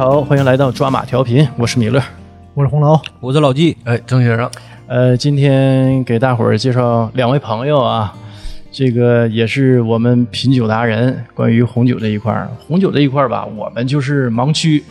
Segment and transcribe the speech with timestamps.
[0.00, 2.02] 好，欢迎来到抓马调频，我是米勒。
[2.54, 4.50] 我是红楼，我是老纪，哎，郑先生，
[4.86, 8.14] 呃，今天给大伙儿介绍两位朋友啊，
[8.72, 11.22] 这个也是我们品酒达人。
[11.34, 14.82] 关于红酒这一块儿，红酒这一块儿吧，我们就是盲区，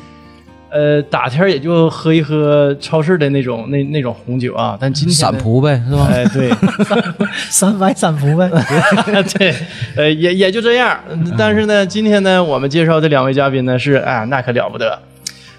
[0.72, 4.78] 呃，打天儿也就喝一喝超市的那种那那种红酒啊。
[4.80, 6.08] 但今天散仆呗，是吧？
[6.12, 6.52] 哎，对，
[7.50, 8.50] 三百散仆呗。
[9.38, 9.56] 对，
[9.96, 11.00] 呃，也也就这样。
[11.38, 15.00] 但是呢，今天呢，我们介绍的两位嘉宾呢，是哎，那可了不得，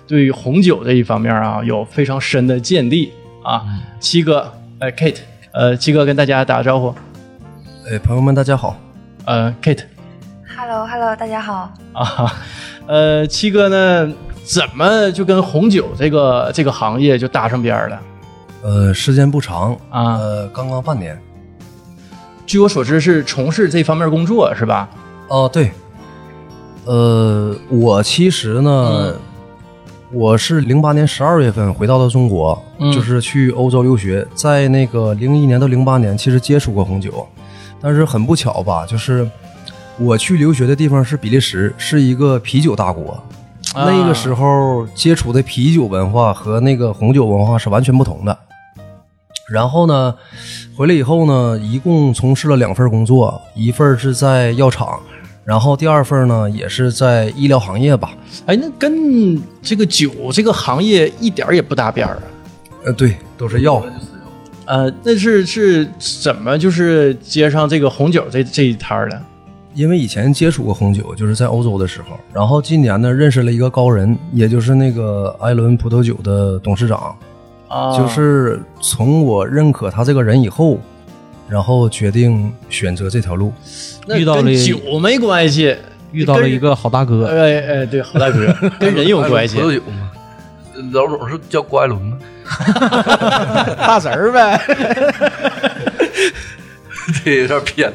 [0.06, 3.62] 对于红酒这一方面啊，有非常深的见地啊。
[3.98, 5.19] 七哥，呃，Kate，
[5.52, 6.95] 呃，七哥跟大家打个招呼。
[7.91, 8.78] 哎，朋友们，大家好。
[9.24, 9.83] 呃，Kate
[10.56, 11.72] Hello Hello，大家好。
[11.92, 12.33] 啊，
[12.86, 14.12] 呃，七哥呢，
[14.52, 18.00] 怎么就跟红酒这个这个行业就搭上边儿了？
[18.62, 21.16] 呃，时间不长啊呃，刚刚半年。
[22.47, 24.91] 据我所知，是从事这方面工作是吧？
[25.28, 25.70] 哦、对。
[26.84, 29.14] 呃，我其实呢，
[30.10, 37.25] 我是零八年十二月份回到了中国，嗯就是去欧洲留学，在那个零一年到零八年，其实接触过红酒，
[37.80, 39.30] 但是很不巧吧，就是
[39.97, 43.22] 我去留学的地方是比利时，是一个啤酒大国。
[43.74, 48.36] 啊那个时候接触的啤酒文化和那个红酒文化是完全不同的。
[49.48, 50.14] 然后呢，
[50.76, 55.00] 回来以后呢，一共从事了两份工作，一份是在药厂，
[55.44, 58.12] 然后第二份呢也是在医疗行业吧。
[58.46, 62.22] 哎，那跟这个酒这个行业一点儿也不搭边儿啊。
[62.84, 63.82] 呃，对，都是药。
[64.66, 65.88] 呃，那是是
[66.22, 69.20] 怎么就是接上这个红酒这这一摊儿的？
[69.74, 77.16] 因为以前接触过红酒，就是在欧洲的时候，然后今年呢认识了一个高人，也就是那个艾伦葡萄酒的董事长，
[77.68, 80.78] 啊就是从我认可他这个人以后，
[81.48, 83.52] 然后决定选择这条路。
[84.06, 85.76] 那遇到了跟酒没关系，
[86.10, 89.62] 遇到了一个好大哥，哎哎，对，好大哥， 跟人有关系葡。
[89.69, 90.10] 萄酒嘛，
[90.92, 92.19] 老总是叫郭艾伦吗？
[93.78, 94.60] 大侄儿呗，
[97.25, 97.93] 这有点偏。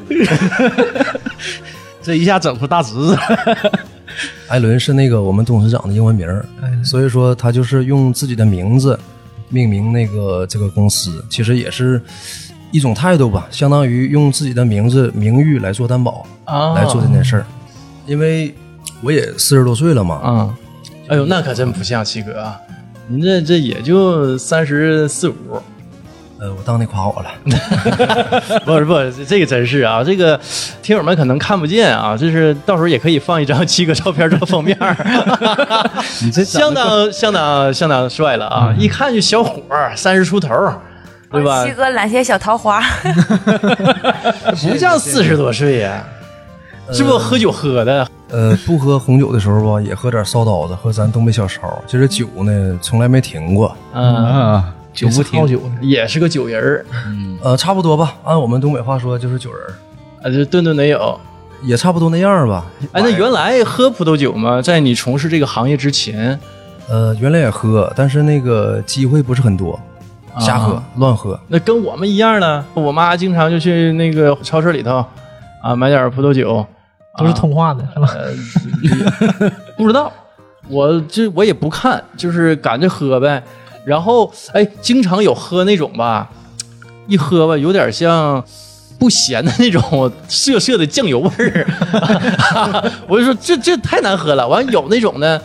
[2.01, 3.17] 这一下整出大侄子。
[4.47, 6.45] 艾伦是那个我们董事长的英文名儿，
[6.83, 8.97] 所以说他就是用自己的名字
[9.49, 12.01] 命名那个这个公司，其实也是
[12.71, 17.45] 一种态度吧，相当于用自己的名字名誉来做担保，啊来做这件事儿。
[18.05, 18.53] 因为
[19.01, 20.57] 我也四十多岁了嘛，啊，
[21.07, 22.55] 哎呦，那可真不像七哥啊，
[23.07, 25.61] 您这这也就三十四五，
[26.37, 27.29] 呃，我当你夸我了，
[28.65, 30.39] 不是不是，这个真是啊，这个
[30.81, 34.77] 听友们可能看不见啊，就是到时候也可以放一张七哥照片做封面，
[36.21, 40.49] 你这相当相当相当帅了啊，一看就小伙儿，三十出头，
[41.31, 41.71] 对吧七？
[41.71, 42.81] 哥揽些小桃花，
[44.69, 46.03] 不像四十多岁呀，
[46.91, 48.05] 是不是喝酒喝的？
[48.31, 51.61] 呃，不喝红酒的时候吧，也喝点烧刀子，喝咱东北小烧。
[51.87, 53.73] 其实酒呢，从来没停过。
[53.93, 59.73] 嗯，啊，酒不停好，酒呢，也是个酒人儿，嗯呃，差不多吧，按我们东北话说就是酒人儿，
[60.23, 61.19] 啊，就顿顿得有。
[61.63, 62.65] 也差不多那样吧。
[62.91, 64.61] 哎，那原来喝葡萄酒吗？
[64.61, 66.37] 在你从事这个行业之前，
[66.87, 69.79] 呃，原来也喝，但是那个机会不是很多，
[70.37, 71.39] 瞎喝、乱喝。
[71.47, 72.63] 那跟我们一样呢。
[72.75, 75.03] 我妈经常就去那个超市里头
[75.63, 76.63] 啊买点葡萄酒，
[77.17, 78.09] 都是通化的，是吧？
[79.75, 80.11] 不知道，
[80.67, 83.41] 我这我也不看，就是赶着喝呗。
[83.85, 86.29] 然后哎，经常有喝那种吧，
[87.07, 88.43] 一喝吧有点像。
[88.97, 91.67] 不咸的那种涩涩的酱油味儿，
[93.09, 94.47] 我就说这这太难喝了。
[94.47, 95.39] 完有那种呢，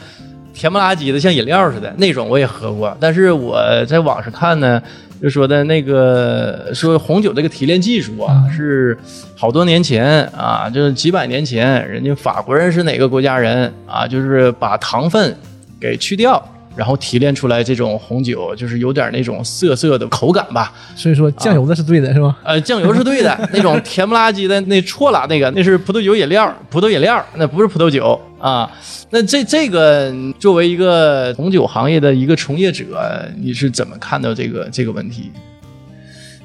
[0.54, 4.80] 甜不拉几的像饮料似的那种我也喝过，但是我在网上看呢，
[5.20, 8.96] 就说的那个说红酒这个提炼技术啊，是
[9.36, 15.36] 好多年前啊，就是几百年前，人家法国人是哪个国家人啊，就是把糖分
[15.80, 16.40] 给去掉。
[16.76, 22.36] 然后提炼出来这种红酒，就是有点那种涩涩的口感吧，所以说酱油的是对的，是吧？
[22.44, 28.70] 呃，酱油是对的，那种甜不拉几的那错了，那个那是葡萄酒饮料，葡萄饮料，那不是葡萄酒啊。
[29.10, 35.30] 那这这个作为一个红酒行业的一个从业者，你是怎么看到这个这个问题？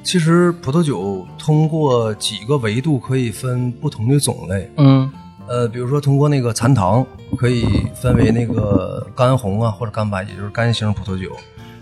[0.02, 5.10] 其实葡萄酒通过几个维度可以分不同的种类，嗯
[5.48, 7.06] 呃，比如说通过那个残糖
[7.38, 11.30] 可以分为那个干红啊或者干白，也就是干型葡萄酒，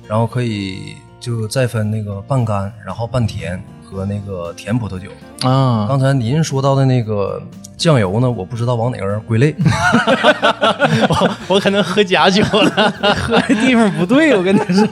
[0.06, 5.08] 然后可以就再分那个半干，然后半甜和那个甜葡萄酒。
[5.48, 7.42] 啊，刚才您说到的那个
[7.76, 9.54] 酱油呢，我不知道往哪个归类。
[11.08, 12.70] 我我可能喝假酒了。
[13.16, 14.86] 喝的地方不对，我跟你说，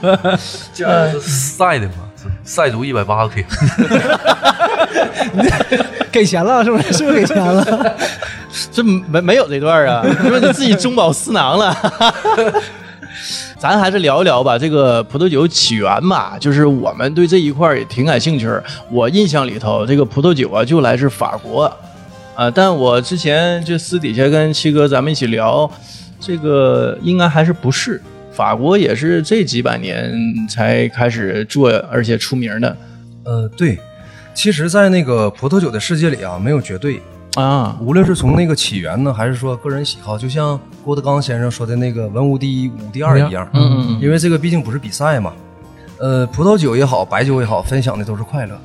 [0.73, 3.45] 这样是晒的嘛，是晒足一百八十天。
[6.11, 6.93] 给钱了是不是？
[6.93, 7.95] 是不是给钱了？
[8.71, 10.03] 这没没有这段啊？
[10.23, 11.75] 你 说你自己中饱私囊了？
[13.57, 18.49] 咱还是聊一聊吧，这个葡萄酒起源吧，就是我们对这一块也挺感兴趣。
[18.91, 21.71] 我印象里头，这个葡萄酒啊，就来自法国，
[22.35, 25.69] 啊，但我之前就私底下跟七哥咱们一起聊，
[26.19, 28.01] 这个应该还是不是
[28.33, 30.13] 法国，也是这几百年
[30.49, 32.75] 才开始做，而且出名的
[33.23, 33.77] 呃，对，
[34.33, 36.99] 其实，在那个葡萄酒的世界里啊，没有绝对，
[37.35, 37.77] 啊。
[37.81, 43.47] 无论是从那个起源呢，还是说个人喜好，就像郭德纲先生说的那个“文无第一，武第二”一样。
[43.53, 45.33] 嗯嗯因为这个毕竟不是比赛嘛。
[45.99, 48.59] 呃，葡萄酒也好，白酒也好，分享的都是快乐。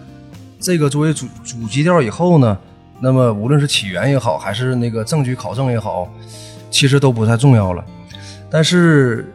[0.59, 2.59] 这个作为主主基调以后呢，
[3.01, 6.09] 那么无论是起源也好，还是那个证据考证也好，
[6.71, 7.85] 其实都不太重要了。
[8.51, 9.33] 但是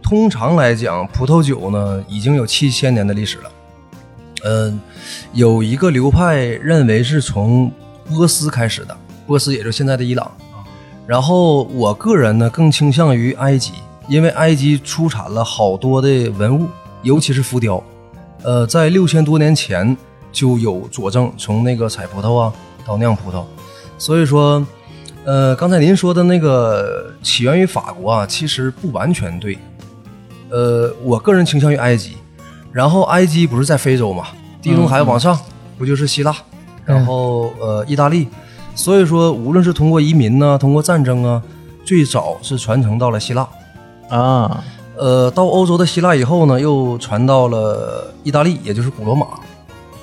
[0.00, 3.50] 通常来讲，葡萄酒呢已经有七千年的历史了。
[4.44, 4.80] 嗯、
[5.32, 7.70] 有一个流派认为是从
[8.12, 10.30] 波斯开始的，波斯也就是现在的伊朗。
[11.06, 13.72] 然后我个人呢更倾向于埃及，
[14.08, 16.68] 因为埃及出产了好多的文物，
[17.02, 17.82] 尤其是浮雕。
[18.42, 19.96] 呃，在六千多年前
[20.30, 22.52] 就有佐证，从那个采葡萄啊
[22.86, 23.44] 到酿葡萄，
[23.98, 24.64] 所以说，
[25.24, 29.58] 呃，刚才您说的那个起源于法国啊，其实不完全对。
[30.50, 32.16] 呃，我个人倾向于埃及，
[32.72, 34.28] 然后埃及不是在非洲嘛，
[34.60, 35.38] 地中海往上、
[35.78, 36.36] 不就是希腊，
[36.84, 38.28] 然后呃意大利，
[38.74, 41.42] 所以说无论是通过移民呢，通过战争啊，
[41.84, 43.48] 最早是传承到了希腊。
[44.08, 44.62] 啊，
[44.96, 49.26] 呃，到欧洲的希腊以后呢，又传到了意大利，也就是古罗马，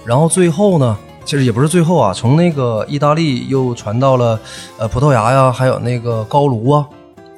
[0.04, 4.40] 然后最后呢，其实也不是最后啊，从那个意大利又传到了
[4.78, 6.88] 呃葡萄牙呀，还有那个高卢啊，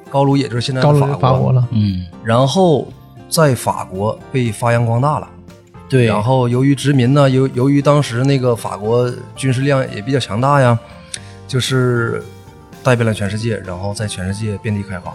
[0.08, 2.86] 高卢也就是现在的法国，法国了，嗯，然后
[3.28, 5.28] 在法国被发扬光大了。
[5.92, 10.78] 对，然后由于殖民呢，由由于当时那个法国军事量也比较强大呀，
[11.46, 12.22] 就是
[12.82, 15.12] 带遍了全世界，然后在全世界遍地开花。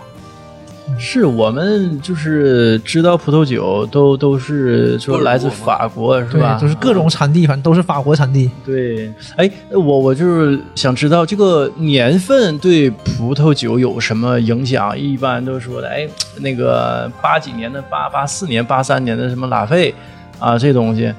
[0.97, 8.50] 是我们就是知道葡萄酒都都是说来自法国是对吧？，就是各种产地，反正都是法国产地。
[8.65, 14.97] 对，哎，我我就是想知道这个年份对葡萄酒有什么影响？
[14.97, 16.07] 一般都说的，哎，
[16.38, 19.94] 那个八几年的八八四年、八三年的什么拉菲
[20.39, 21.13] 啊，这东西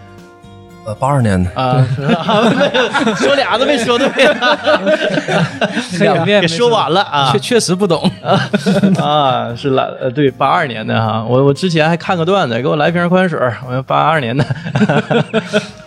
[0.86, 1.84] 呃，八二年的，啊，
[3.16, 4.08] 说俩都没说对，
[6.00, 8.10] 两遍给说完了啊确确实不懂。
[8.98, 14.44] 啊，是来呃对八二年的哈，我我之前还看个段子，给我来瓶矿泉水儿，我说八二年的。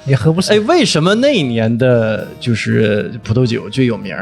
[0.05, 0.59] 也喝不上哎，。
[0.61, 4.15] 为什么那一年的就是葡萄酒最有名？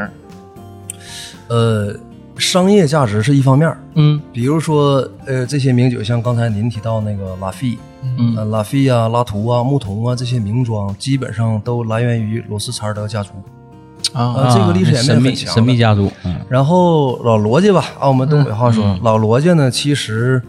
[1.48, 1.94] 呃，
[2.38, 13.32] 商业价值是一方面，嗯比如说呃这些名酒，像刚才您提到那个拉菲，嗯呃拉菲啊、拉图啊、牧童啊这些名庄，基本上都来源于罗斯柴尔德家族。
[14.14, 20.42] 啊呃，这个历史演变很强的神秘家族，嗯，然后老罗家吧，按我们东北话说，老罗家呢，其实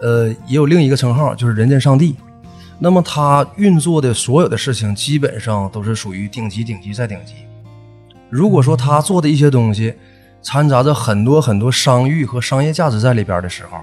[0.00, 2.14] 呃也有另一个称号，就是人间上帝。
[2.78, 7.34] 那么他运作的所有的事情，基本上都是属于顶级、顶级再顶级。
[8.28, 9.94] 如果说他做的一些东西
[10.42, 13.78] 掺杂着很多很多商誉和商业价值在里边的时候，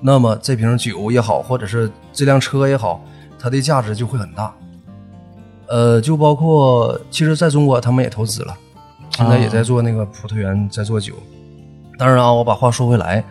[0.00, 3.04] 那么这瓶酒也好，或者是这辆车也好，
[3.38, 4.54] 它的价值就会很大。
[5.68, 8.56] 呃，就包括其实在中国他们也投资了，
[9.10, 11.14] 现在也在做那个葡萄园，在做酒。
[11.96, 13.22] 当然啊，我把话说回来，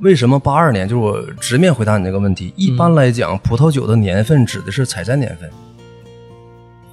[0.00, 0.88] 为什么八二年？
[0.88, 2.52] 就是我直面回答你这个问题。
[2.56, 5.48] 一般来讲，葡萄酒的年份指的是采摘年份，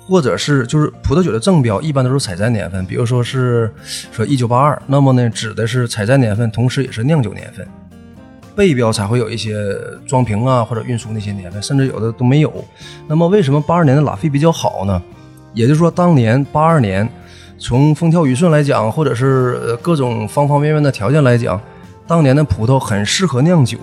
[0.07, 2.85] 或者是就是葡萄酒的正标，一般都是采摘年份。
[2.85, 3.73] 比如说是
[4.11, 7.67] 说一九八二，那么呢指的是采摘年份，同时也是酿酒年份。
[8.55, 9.53] 背标才会有一些
[10.07, 12.51] 装瓶啊或者运输那些年份，甚至有的都没有。
[13.07, 15.01] 那么为什么八二年的拉菲比较好呢？
[15.53, 17.07] 也就是说，当年八二年，
[17.57, 21.59] 从风调雨顺来讲，或者是各种方方面面的条件来讲，
[22.07, 23.77] 当年的葡萄很适合酿酒。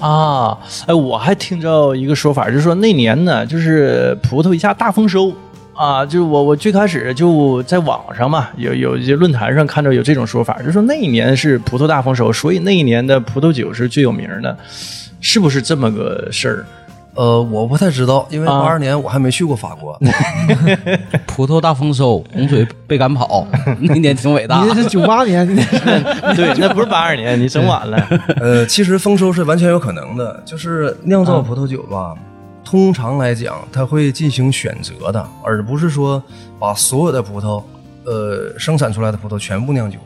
[0.00, 5.32] 啊，哎，我还听着一个说法，就是说那年呢，就是葡萄一下大丰收
[5.76, 14.56] 啊，就是我我最开始就在网上嘛，有有一些论坛上看到有这种说法，就说那一年是葡萄大丰收，所以那一年的葡萄酒是最有名的，
[15.20, 16.66] 是不是这么个事儿？
[17.16, 19.96] 呃，我不太知道，因为啊八二年我还没去过法国。
[21.26, 23.46] 葡萄大丰收，洪水被赶跑，
[23.82, 24.68] 那年挺伟大你。
[24.70, 25.46] 这是九八年，
[26.34, 27.96] 对，那不是八二年，你整晚了。
[28.40, 32.14] 呃，其实丰收是完全有可能的，就是酿造葡萄酒吧，
[32.64, 36.22] 通常来讲它会进行选择的，而不是说
[36.58, 37.62] 把所有的葡萄，
[38.04, 39.98] 呃，生产出来的葡萄全部酿酒。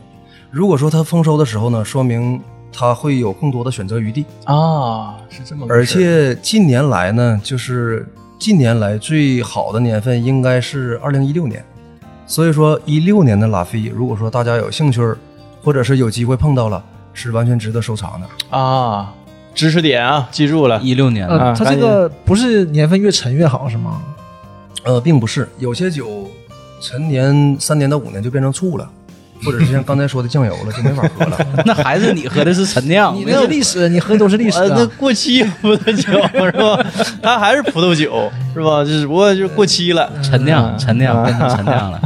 [0.51, 4.25] 如果说它丰收的时候呢，说明它会有更多的选择余地。
[4.45, 11.63] 啊，是这么个而且近年来呢，就是近年来最好的年份应该是二零一六年，
[12.25, 15.17] 所以说一六年的拉菲，如果说大家有兴趣儿，
[15.63, 18.57] 或者是有机会碰到了，是完全值得收藏的。
[18.57, 19.13] 啊，
[19.53, 20.79] 知识点啊，记住了。
[20.81, 24.01] 一六年的，它这个不是年份越陈越好是吗？
[24.85, 26.29] 呃，并不是，有些酒
[26.81, 28.89] 陈年三年到五年就变成醋了，
[29.43, 31.37] 或者是像刚才说的酱油了，就没法喝了。
[31.65, 34.91] 那还是你喝的是陈酿，你那是历史，你喝的都是历史 呃，那啊。
[34.97, 36.11] 过期葡萄酒
[36.45, 36.85] 是吧？
[37.21, 38.83] 它还是葡萄酒是吧？
[38.85, 40.09] 只不过就是过期了。
[40.23, 42.01] 陈酿，陈酿变成陈酿了。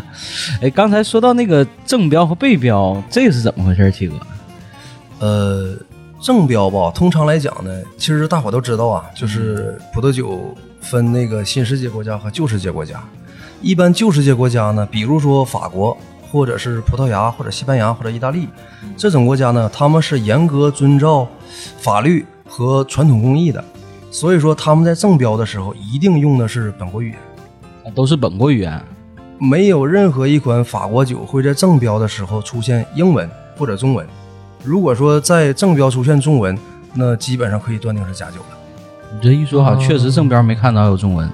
[0.62, 4.16] 哎，刚才说到那个正标和背标，这是怎么回事，七哥？
[5.20, 5.76] 呃，
[6.24, 13.04] 正标吧，通常来讲呢，其实大伙都知道啊，就是葡萄酒分那个新世界国家和旧世界国家。
[13.62, 15.98] 一般旧世界国家呢，比如说法国，
[16.32, 18.48] 或者是葡萄牙，或者西班牙，或者意大利
[18.96, 21.28] 这种国家呢，他们是严格遵照
[21.80, 23.62] 法律和传统工艺的，
[24.10, 27.20] 所以说他们在正标的时候一定用的是本国语言。
[27.84, 28.82] 啊都是本国语言。
[29.40, 34.08] 没有任何一款法国酒会在正标的时候出现英文或者中文。
[34.64, 36.58] 如果说在正标出现中文，
[36.94, 38.58] 那基本上可以断定是假酒了。
[39.14, 41.30] 你这一说，哈确实正标没看到有中文，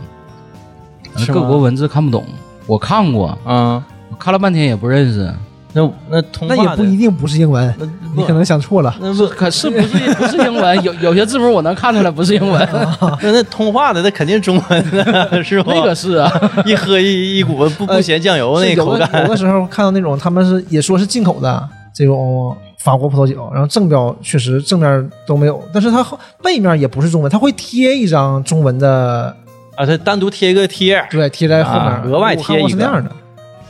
[1.28, 2.26] 各国文字看不懂。
[2.66, 5.34] 我看过，啊，我看了半天也不认识。
[5.72, 7.72] 那那通那话也不一定不是英文，
[8.16, 8.92] 你可能想错了。
[9.00, 10.84] 那不可是不是不是英文？
[10.84, 12.68] 有有些字母我能看出来不是英文，
[13.22, 15.72] 那那通话的那肯定中文的 是吧？
[15.76, 16.32] 那个是啊。
[16.66, 26.06] 一喝一一股不不咸酱油那是有的口感有的时候看到那种他们是也说是进口的这种法国葡萄酒，然后正标确实正面都没有，但是它
[26.42, 29.36] 背面也不是中文，它会贴一张中文的，
[29.76, 33.12] 啊，它单独贴一个贴，对，贴在后面，啊额外贴一个是那样的。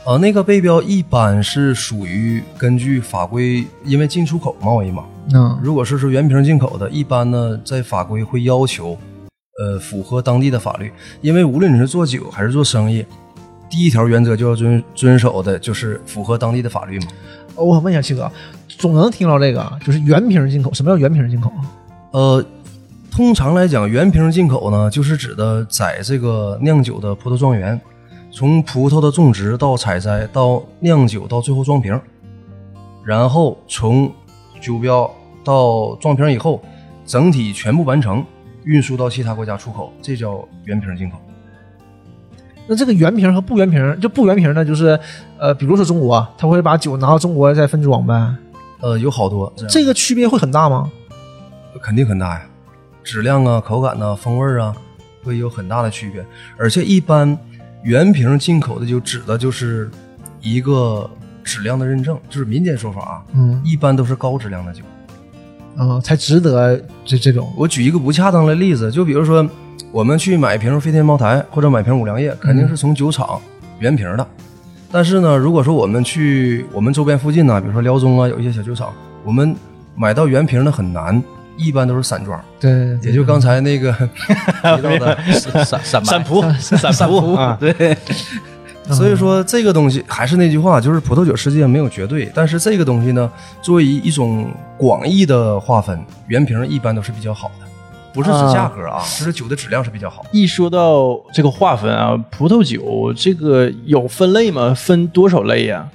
[0.06, 5.04] 呃，那个背标一般是属于根据法规，因为进出口贸易嘛。
[5.34, 8.96] 嗯，如果是说原瓶进口的，一般呢在法规会要求，
[9.60, 10.90] 呃，符合当地的法律。
[11.20, 13.04] 因为无论你是做酒还是做生意，
[13.68, 17.06] 第一条原则就要遵遵守的就是符合当地的法律嘛。
[17.56, 18.30] 哦我想问一下七哥，
[18.80, 20.72] 总能听到这个，就是原瓶进口。
[20.72, 21.52] 什么叫原瓶进口？
[22.12, 22.42] 呃，
[23.10, 27.78] 通常来讲，原瓶进口呢，就是指的在这个酿酒的葡萄庄园，
[28.32, 32.00] 从葡萄的种植到采摘到酿酒到最后装瓶，
[33.04, 34.10] 然后从
[34.62, 35.08] 酒标
[35.44, 36.62] 到装瓶以后，
[37.04, 38.24] 整体全部完成，
[38.64, 41.18] 运输到其他国家出口，这叫原瓶进口。
[42.66, 44.98] 那这个原瓶和不原瓶，就不原瓶呢，就是
[45.38, 48.34] 呃，比如说中国，他会把酒拿到中国再分装呗，
[48.80, 50.90] 呃，有好多这样这个区别会很大吗？
[51.82, 52.42] 肯定很大呀，
[53.04, 54.74] 质量啊、口感呐、风味啊，
[55.22, 56.24] 会有很大的区别。
[56.58, 57.36] 而且一般
[57.82, 59.90] 原瓶进口的就指的就是
[60.40, 61.08] 一个
[61.44, 64.82] 质量的认证，就是民间说法啊，嗯一般都是高质量的酒。
[65.76, 67.50] 啊、才值得这这种。
[67.56, 69.48] 我举一个不恰当的例子，就比如说
[69.92, 73.40] 我们去买瓶飞天茅台或者买瓶五粮液，肯定是从酒厂
[73.78, 74.26] 原瓶的。
[74.92, 78.92] 但是呢，如果说我们去我们周边附近呢，比如说辽中啊，有一些小酒厂，
[79.24, 79.54] 我们
[79.94, 81.22] 买到原瓶的很难，
[81.56, 82.42] 一般都是散装。
[82.58, 83.92] 对，也就刚才那个
[84.76, 86.42] 提到的，散散散葡
[86.92, 87.96] 散葡啊， 对，
[88.90, 93.30] 所以说这个东西还是那句话，就是葡萄酒世界没有绝对，但是这个东西呢，
[93.62, 97.66] 作为一种广义的划分，原瓶一般都是比较好的，
[98.12, 100.24] 不是指价格啊，就是酒的质量是比较好。
[100.32, 104.74] 一说到这个划分啊，葡萄酒这个有分类吗？
[104.74, 105.86] 分多少类呀、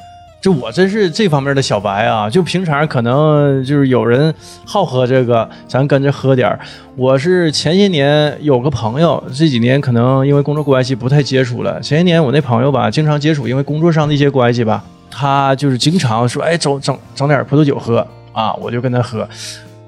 [0.42, 2.30] 这我真是这方面的小白啊！
[2.30, 4.32] 就平常可能就是有人
[4.64, 6.60] 好喝这个，咱跟着喝点儿。
[6.96, 11.82] 我是前些年有个朋友，这几年可能因为工作关系不太接触了。
[11.82, 19.28] 前些年我那朋友吧，经常接触，因为工作上的一些关系吧，他就是经常说，哎，整整整点葡萄酒喝啊，我就跟他喝。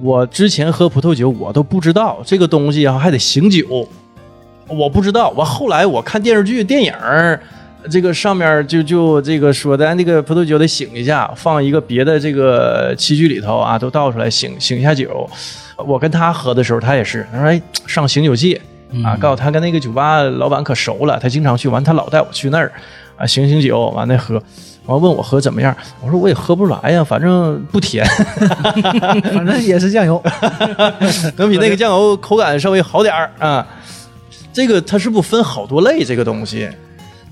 [0.02, 3.88] 我之前喝葡萄酒，我都不知道这个东西啊，还得醒酒。
[4.68, 7.40] 我不知道，我后来我看电视剧、电影儿，
[7.90, 15.28] 这个上面就就这个说咱，那个葡萄酒得醒一下，放一个别的这个器具里头啊，都倒出来醒醒一下酒。
[15.78, 18.62] 我跟他喝的时候，他也是，他说哎上醒酒器
[19.04, 22.72] 啊，告诉他跟那个酒吧老板可熟了，他经常去，完他老带我去那儿
[23.16, 24.42] 啊醒醒酒，完了喝。
[24.88, 28.06] 完问我喝怎么样，我说我也喝不出来呀，反正不甜，
[29.34, 30.22] 反正也是酱油。
[31.38, 33.66] 能比那个酱油口感稍微好点儿啊。
[34.52, 36.04] 这个它是不是分好多类？
[36.04, 36.68] 这个东西，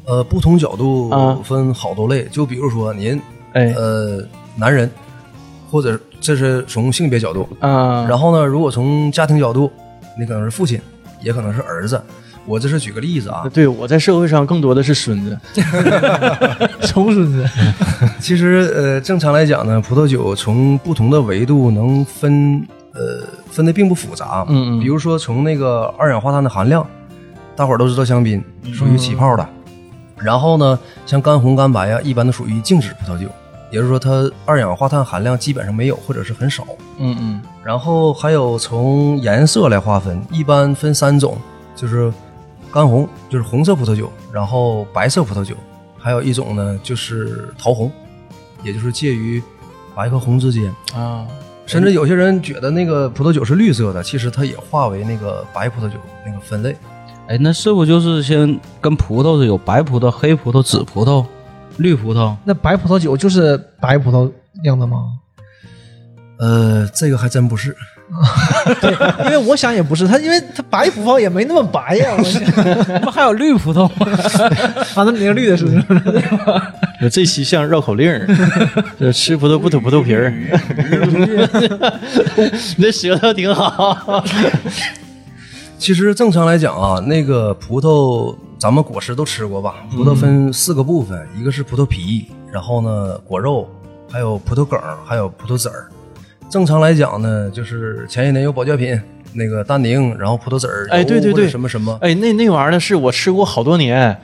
[0.05, 3.19] 呃，不同角度啊分好多类，就比如说您，
[3.53, 4.21] 哎呃，
[4.55, 4.91] 男人，
[5.71, 9.71] 或者这是从性别角度，啊，然后呢，如果从家庭角度，
[10.19, 10.79] 你可能是父亲，
[11.21, 11.99] 也可能是儿子。
[12.45, 15.37] 我这是举个例子啊，对我在社会上更多的是孙子，
[16.87, 17.45] 重孙子，
[18.19, 24.45] 其实呃，正常来讲呢，葡萄酒从不同的维度能分呃分的并不复杂。
[24.47, 26.85] 嗯嗯比如说从那个二氧化碳的含量，
[27.55, 29.47] 大伙儿都知道香槟属于起泡的。
[30.17, 33.27] 然后呢，像干红、干白呀、一般都属于静止葡萄酒。
[33.71, 36.63] 也就是说它二氧化碳含量基本上没有或者是很少。
[36.99, 41.35] 嗯嗯然后还有从颜色来划分，一般分三种，
[41.75, 42.13] 就是
[42.75, 45.55] 干红，就是红色葡萄酒，然后白色葡萄酒，
[45.97, 47.89] 还有一种呢就是桃红，
[48.63, 49.41] 也就是介于
[49.95, 50.69] 白和红之间。
[50.93, 51.25] 啊，
[51.65, 56.75] 甚至有些人觉得那个葡萄酒是绿色的，其实它也划为那个白葡萄酒那个分类。
[57.27, 61.25] 哎，那是不就是先跟葡萄是有白葡萄、黑葡萄、紫葡萄、
[61.77, 62.35] 绿葡萄？
[62.43, 64.29] 那白葡萄酒就是白葡萄
[64.63, 65.13] 酿的吗？
[66.39, 67.73] 呃，这个还真不是，
[68.81, 68.91] 对，
[69.25, 72.15] 因为我想也不是，它因为它白葡萄也没那么白呀。
[72.17, 72.41] 我想
[73.01, 74.07] 不还有绿葡萄吗？
[74.95, 75.83] 啊，那你那个绿的是不是？
[77.01, 78.27] 我这期像绕口令儿，
[78.99, 80.31] 这 吃葡萄不吐葡萄皮儿。
[82.77, 84.23] 你这舌头挺好。
[85.77, 89.75] 其实正常来讲啊，那个葡萄咱们果实都吃过吧？
[89.91, 93.67] 葡萄分四个部分，一个是葡萄皮，然后呢果肉，
[94.11, 95.89] 还有葡萄梗儿，还有葡萄籽儿。
[96.55, 98.97] 正常来讲呢，就是前些年有保健品，
[99.33, 104.17] 那个丹宁，然后葡萄籽儿，哎对对对什么什么，哎，那那玩意儿呢，是我吃过好多年。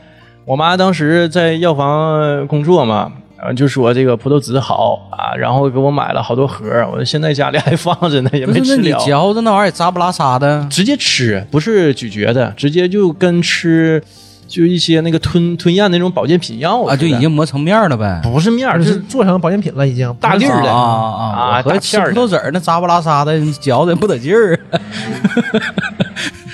[0.45, 8.99] 我妈当时在药房工作嘛，啊，就说这个葡萄籽好啊，然后给我买了好多盒，我现在家里还放着呢，也不是，那你没吃了。
[9.05, 10.65] 嚼着那玩意儿也扎不拉撒的。
[10.69, 14.01] 直接吃，不是咀嚼的，直接就跟吃
[14.51, 18.19] 就一些那个吞吞咽那种保健品药啊，就已经磨成面了呗。
[18.21, 24.59] 不是面儿，就就是是做成保健品了，已经大粒儿的啊啊吃大片儿的葡萄籽儿那扎不拉撒的，嚼的不得劲儿。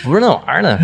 [0.08, 0.80] 不是那玩意儿呢，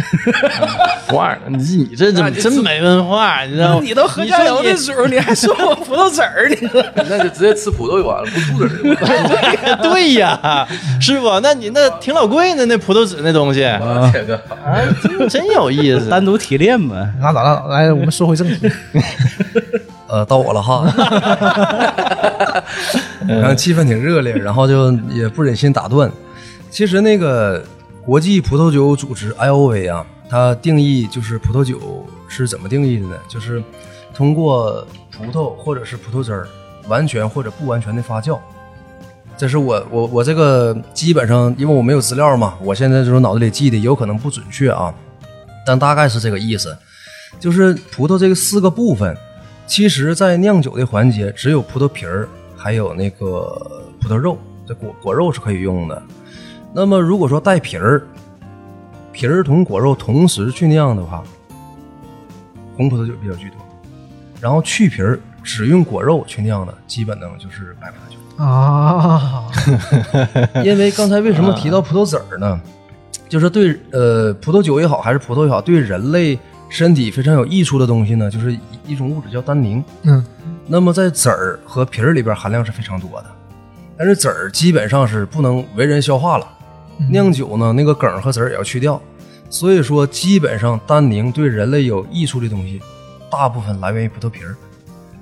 [1.07, 1.57] 不玩意儿呢。
[1.57, 3.43] 你你这怎么真没文化？
[3.45, 3.81] 你知道吗？
[3.81, 6.83] 你都喝酱油的时候，你还说我葡萄籽儿呢？
[7.09, 9.75] 那就直接吃葡萄就完了，不吐籽儿。
[9.81, 10.67] 对呀，
[10.99, 13.61] 师傅，那你那挺老贵呢，那葡萄籽那东西，
[15.01, 16.09] 真真有意思。
[16.09, 16.95] 单独提炼呗。
[17.21, 18.69] 拉倒拉倒，来，我们说回正题。
[20.07, 20.85] 呃，到我了哈。
[23.27, 26.11] 我看气氛挺热烈，然后就也不忍心打断。
[26.69, 27.63] 其实那个
[28.05, 33.17] 国际葡萄酒组织 IOV 啊，它定义就是葡萄酒是怎么定义的呢？
[33.29, 33.63] 就是
[34.13, 36.47] 通过葡萄或者是葡萄汁儿
[36.89, 38.37] 完全或者不完全的发酵。
[39.37, 44.93] 这是我我我这个基本上，因为我没有资料嘛，我现在就是脑子里记的，有可能不准确啊，
[45.65, 46.77] 但大概是这个意思。
[47.39, 49.17] 就是葡萄这个四个部分，
[49.65, 54.37] 其实在酿酒的环节，只有葡萄皮儿，还有那个葡萄肉，
[54.67, 56.03] 这果果肉是可以用的。
[56.75, 58.01] 那么如果说带皮儿，
[59.11, 61.23] 皮儿同果肉同时去酿的话，
[62.75, 63.57] 红葡萄酒比较居多。
[64.41, 68.43] 然后去皮儿只用果肉去酿的，基本呢就是白葡萄酒。
[68.43, 69.45] 啊，
[70.65, 72.59] 因为刚才为什么提到葡萄籽儿呢？
[73.29, 76.37] 就是对呃葡萄酒也好，还是葡萄也好，对人类
[76.69, 79.83] 身体非常有益处的东西呢，就是一一种物质叫单宁。
[80.01, 80.25] 嗯，
[80.65, 83.25] 那么在籽儿和皮儿里边含量是非常多的，
[83.95, 86.47] 但是籽儿基本上是不能为人消化了。
[87.09, 89.01] 酿酒呢，那个梗儿和籽儿也要去掉，
[89.49, 92.81] 所以说基本上单宁对人类有益处的东西，
[93.31, 94.55] 大部分来源于葡萄皮儿。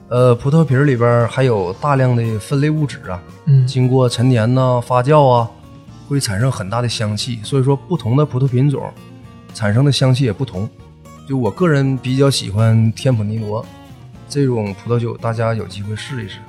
[0.10, 5.50] 呃，葡萄皮儿里边还有大量的分类物质啊，嗯经过陈年呐、发酵啊，
[6.10, 7.40] 会产生很大的香气。
[7.44, 8.92] 所以说，不同的葡萄品种
[9.54, 10.70] 产生的香气也不同。
[11.30, 13.66] 就我个人比较喜欢天普尼罗
[14.28, 16.40] 这种葡萄酒，大家有机会试一试，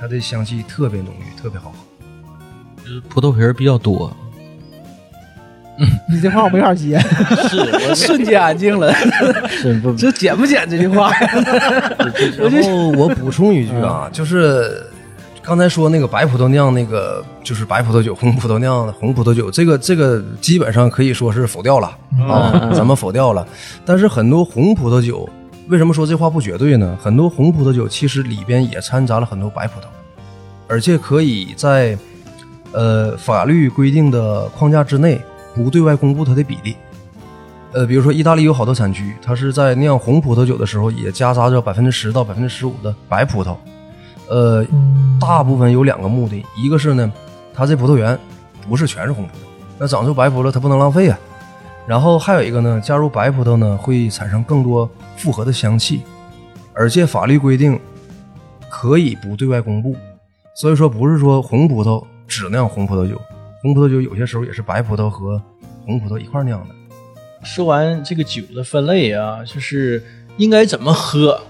[0.00, 1.76] 它的香气特别浓郁，特别好喝。
[2.84, 4.12] 就是葡萄皮儿比较多，
[6.08, 6.98] 你这话我没法接。
[7.48, 7.58] 是，
[7.88, 8.92] 我 瞬间安静了。
[9.48, 11.12] 是不这剪不剪这句话？
[12.38, 14.86] 然后我补充一句啊，就是
[15.42, 21.88] 刚才说那个白葡萄酿那个就是白葡萄酒，红葡萄酿的红葡萄酒，这个这个基本上可以说是否掉了
[22.28, 23.46] 啊，咱们否掉了。
[23.84, 25.28] 但是很多红葡萄酒，
[25.68, 26.96] 为什么说这话不绝对呢？
[27.00, 29.84] 很多红葡萄酒其实里边也掺杂了很多白葡萄，
[30.66, 31.96] 而且可以在
[32.72, 35.20] 呃法律规定的框架之内
[35.56, 36.76] 不对外公布它的比例。
[37.72, 43.56] 呃，比如说意大利有好多产区，它是在酿红葡萄酒的时候也夹杂着百分之十到百分之十五的白葡萄。
[44.28, 44.64] 呃，
[45.20, 47.12] 大部分有两个目的，一个是呢，
[47.54, 48.18] 它这葡萄园
[48.68, 49.40] 不是全是红葡萄，
[49.78, 51.18] 那长出白葡萄它不能浪费啊。
[51.86, 56.02] 然后还有一个呢，加入白葡萄呢会产生更多复合的香气，
[56.72, 57.78] 而且法律规定
[58.68, 59.94] 可以不对外公布，
[60.54, 63.20] 所以说不是说红葡萄只酿红葡萄酒，
[63.66, 65.42] 红葡萄酒有些时候也是白葡萄和
[65.84, 66.74] 红葡萄一块酿的。
[67.42, 70.00] 说完这个酒的分类啊，就是
[70.36, 71.40] 应该怎么喝，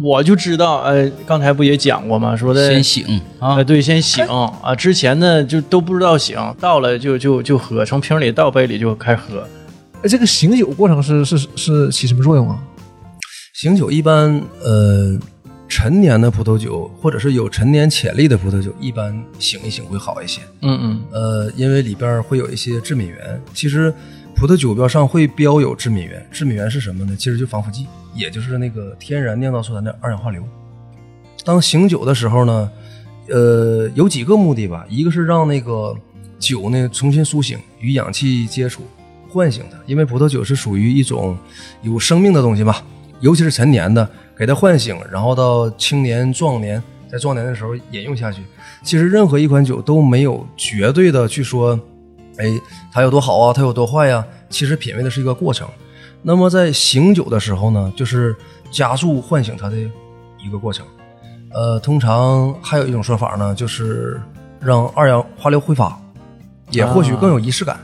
[0.00, 0.82] 我就知道。
[0.82, 2.36] 呃，刚才不也讲过吗？
[2.36, 4.72] 说的先醒啊呃，，对，先醒啊。
[4.76, 9.44] 之前呢就都不知道醒，到了就就就喝，从瓶里倒杯里就开喝。
[10.02, 12.56] 哎这个醒酒过程是是是起什么作用啊？
[13.54, 15.18] 醒酒一般呃
[15.74, 20.42] 陈年的葡萄酒，或者是有陈年潜力的葡萄酒，一般醒一醒会好一些。
[20.60, 23.40] 嗯嗯呃，因为里边会有一些致敏源。
[23.54, 23.92] 其实
[24.36, 27.16] 葡萄酒标上会标有致敏源，致敏源是什么呢？
[27.16, 30.46] 其实就防腐剂，也就是那个天然酿造出来的二氧化硫。
[31.42, 32.70] 当醒酒的时候呢，
[33.30, 35.96] 呃，有几个目的吧，一个是让那个
[36.38, 38.82] 酒呢重新苏醒，与氧气接触，
[39.26, 41.34] 唤醒它，因为葡萄酒是属于一种
[41.80, 42.76] 有生命的东西嘛，
[43.20, 44.06] 尤其是陈年的，
[44.42, 48.42] 给它唤醒，然后到青年、壮年，在壮年的时候饮用下去。
[48.82, 51.78] 其实任何一款酒都没有绝对的去说，
[52.38, 52.46] 哎，
[52.92, 55.68] 它有多好啊，它有多坏呀、其实品味的是一个过程。
[56.22, 58.34] 那么在醒酒的时候呢，就是
[58.68, 60.84] 加速唤醒它的一个过程。
[61.52, 64.20] 呃，通常还有一种说法呢，就是
[64.58, 65.96] 让二氧化硫挥发，
[66.72, 67.78] 也或许更有仪式感。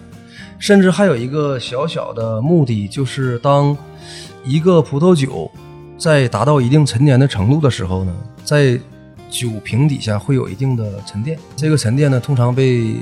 [0.58, 3.76] 甚至还有一个小小的目的，就是当
[4.44, 5.48] 一个葡萄酒
[5.98, 8.78] 在达到一定陈年的程度的时候呢，在
[9.28, 11.36] 酒瓶底下会有一定的沉淀。
[11.56, 12.94] 这个沉淀呢，通常被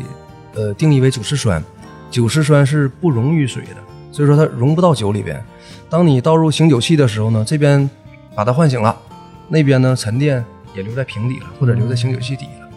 [0.55, 1.63] 呃定义为酒石酸。
[2.11, 3.77] 酒石酸是不溶于水的，
[4.11, 5.41] 所以说它溶不到酒里边。
[5.91, 7.89] 当你倒入醒酒器的时候呢，这边
[8.35, 8.97] 把它唤醒了，
[9.49, 10.43] 那边呢沉淀
[10.75, 12.69] 也留在瓶底了，或者留在醒酒器底了，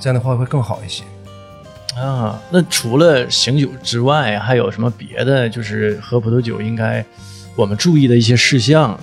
[0.00, 1.04] 这样的话会更好一些。
[1.96, 5.48] 啊，那除了醒酒之外，还有什么别的？
[5.48, 7.04] 就是喝葡萄酒应该
[7.54, 8.98] 我们注意的一些事项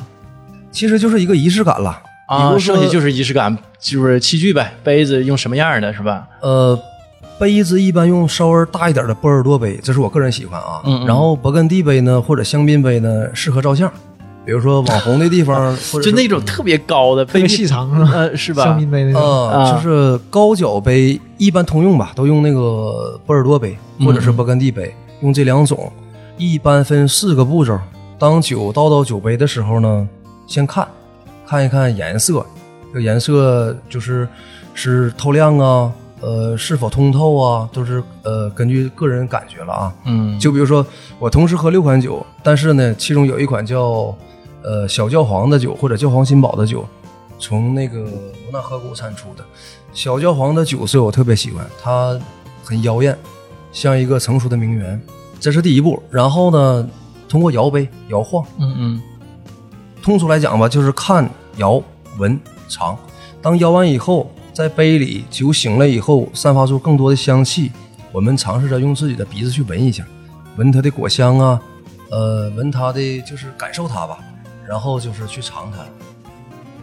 [0.72, 6.28] 其实就是一个仪式感了啊，剩下就是仪式感，就是器具呗，杯子用什么样的是吧？
[6.42, 6.78] 呃，
[7.40, 10.82] 杯子一般用稍微大一点的波尔多杯，这是我个人喜欢啊。
[10.84, 13.90] 嗯嗯然后勃艮第杯呢，或者香槟杯呢，适合照相，
[14.46, 18.12] 比如说网红的地方， 或者就那种特别高的杯特别细长是吧？
[18.14, 18.64] 呃，是吧？
[18.64, 19.22] 香槟杯那种。
[19.22, 25.92] 呃，啊就是高脚杯一般通用吧，都用那个波尔多杯或者是勃艮第杯，用这两种。
[26.38, 27.80] 一般分四个步骤。
[28.20, 30.08] 当酒倒到酒杯的时候呢，
[30.48, 30.88] 先看，
[31.46, 32.44] 看一看颜色，
[32.88, 34.28] 这个颜色就是
[34.74, 39.94] 是透亮啊，呃，是否通透啊，都是呃根据个人感觉了啊。
[40.06, 40.84] 嗯，就比如说，
[41.20, 44.16] 我同时喝六款酒，但是呢，其中有一款叫
[44.64, 46.88] 呃小教皇的酒或者教皇新堡的酒，
[47.38, 49.44] 从那个罗纳河谷产出的。
[49.94, 52.20] 小教皇的酒色我特别喜欢，它
[52.64, 53.18] 很妖艳，
[53.72, 55.00] 像一个成熟的名媛。
[55.40, 56.90] 这是第一步，然后呢，
[57.30, 59.02] 通过摇杯摇晃，嗯嗯
[60.08, 61.84] 通俗来讲吧，就是看、摇、
[62.18, 62.40] 闻、
[62.70, 62.98] 尝。
[63.42, 67.74] 当摇完以后，在杯里酒醒了以后，散发出更多的香气。
[68.14, 70.06] 我们尝试着用自己的鼻子去闻一下，
[70.56, 71.62] 闻它的果香啊，
[72.10, 74.20] 呃，闻它的就是感受它吧，
[74.66, 75.84] 然后就是去尝它。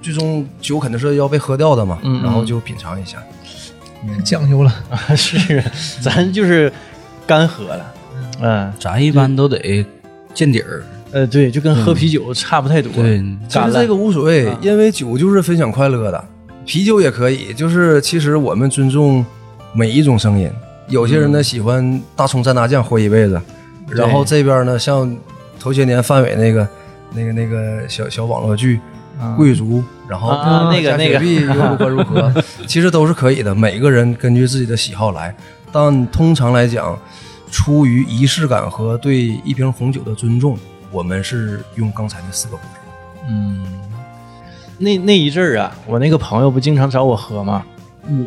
[0.02, 3.22] 最终酒肯定是要被喝掉的嘛，嗯嗯然后就品尝一下。
[4.22, 5.64] 讲究了，啊， 是，
[6.02, 6.70] 咱就是
[7.26, 7.94] 干喝了，
[8.42, 9.82] 嗯咱一般都得
[10.34, 10.84] 见底儿。
[11.14, 16.24] 呃，对，就跟喝啤酒差不太多，对，其实这个无所谓，啊因为酒就是分享快乐的，
[16.66, 17.54] 啤酒也可以。
[17.54, 19.24] 就是其实我们尊重
[19.72, 20.50] 每一种声音，
[20.88, 23.40] 有些人呢喜欢大葱蘸大酱活一辈子，
[23.88, 25.16] 然后这边呢像
[25.58, 26.68] 头些年范伟那个
[27.14, 28.80] 那个那个小小网络剧。
[29.36, 32.34] 贵族，然后啊那个加那个雪碧又如何如何，
[32.66, 33.54] 其实都是可以的。
[33.54, 35.32] 每个人根据自己的喜好来，
[35.70, 36.98] 但通常来讲，
[37.48, 40.58] 出于仪式感和对一瓶红酒的尊重，
[40.94, 43.26] 我们是用刚才那四个步骤。
[43.28, 43.66] 嗯，
[44.78, 47.64] 那那一阵儿啊，我那个朋友不经常找我喝吗？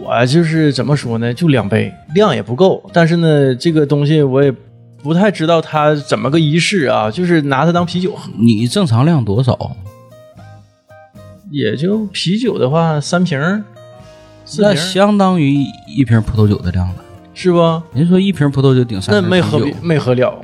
[0.04, 2.84] 我就是怎么说呢，就两杯，量也不够。
[2.92, 4.52] 但是呢，这个东西我也
[5.02, 9.58] 不太知道它怎么个仪式啊，就是拿它当啤酒喝，你正常量多少？
[11.50, 13.64] 也就啤酒的话三瓶儿，
[14.44, 16.96] 四那瓶儿相当于一瓶葡萄酒的量了。
[17.34, 17.82] 是不？
[17.94, 20.44] 您说一瓶葡萄酒顶三那没喝酒，没喝了，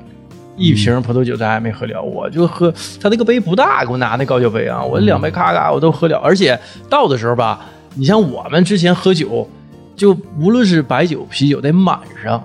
[0.55, 9.47] 一瓶葡萄酒咱还没喝了，我就喝他那个杯不大，给我拿那高脚杯啊，我两杯咔咔我都喝了，而且倒的时候吧，你像我们之前喝酒，
[9.95, 12.43] 就无论是白酒、啤酒得满上，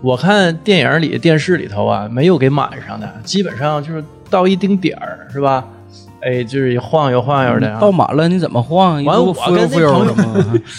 [0.00, 5.64] 我看电影里、电视里头啊，没有给满上的，基本上就是到一丁点儿是吧？
[6.20, 9.02] 哎，就是晃悠晃悠的、啊，倒满了你怎么晃？
[9.04, 10.16] 完，我跟那朋友？，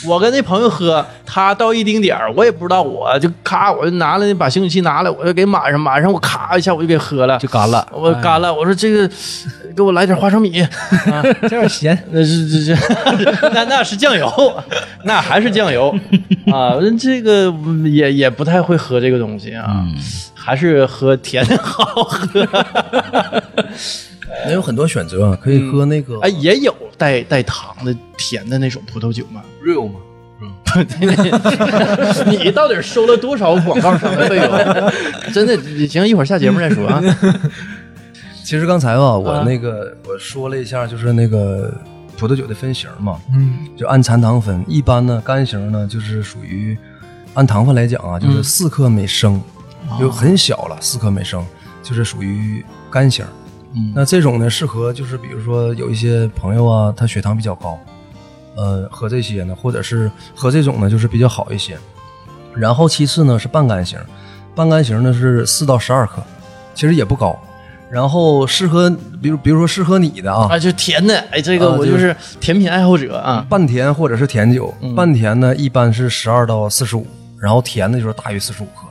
[0.06, 7.88] 我跟那朋友喝，他到一丁点儿，我也不知道，我就咔，我就拿了那把醒酒器拿来，我就给满上，满上我咔一下我就给喝了，就干了。
[7.92, 9.10] 我干了，我说这个
[9.76, 14.30] 给我来点花生米， 啊，这点咸，那是这这 那那是酱油，
[15.06, 15.96] 那还是酱油
[16.52, 19.96] 啊，这个嗯也也不太会喝这个东西啊，嗯，
[20.36, 22.48] 还是喝甜的好喝，
[24.46, 30.00] 那有很多选择啊，可以喝那个，哎，也有带带糖的甜的那种葡萄酒吗？real 嘛，
[32.30, 34.52] 你到底收了多少广告商的费用？
[35.34, 37.02] 真的，行，一会儿下节目再说啊。
[38.44, 41.74] 其实刚才吧，我啊那个我说了一下，就是那个
[42.18, 44.64] 葡萄酒的分型嘛，嗯就按残糖分。
[44.68, 46.78] 一般呢，干型呢就是属于
[47.34, 49.42] 按糖分来讲啊，就是四克每升，
[50.00, 51.46] 就很小了，四克每升
[51.84, 53.26] 就是属于干型。
[53.76, 57.78] 嗯那这种呢，适合就是比如说有一些朋友啊，他血糖比较高，
[58.56, 61.78] 呃，喝这些呢，或者是喝这种呢，就是比较好一些。
[62.56, 64.00] 然后其次呢是半干型，
[64.56, 66.22] 半干型呢是四到十二克，
[66.74, 67.40] 其实也不高。
[67.92, 68.90] 然后适合，
[69.22, 73.46] 比如比如说适合你的啊，啊，就甜的，哎，这个我就是甜品爱好者啊。
[73.50, 77.06] 半甜或者是甜酒，嗯半甜呢一般是十二到四十五，
[77.40, 78.88] 然后甜的就是大于四十五克，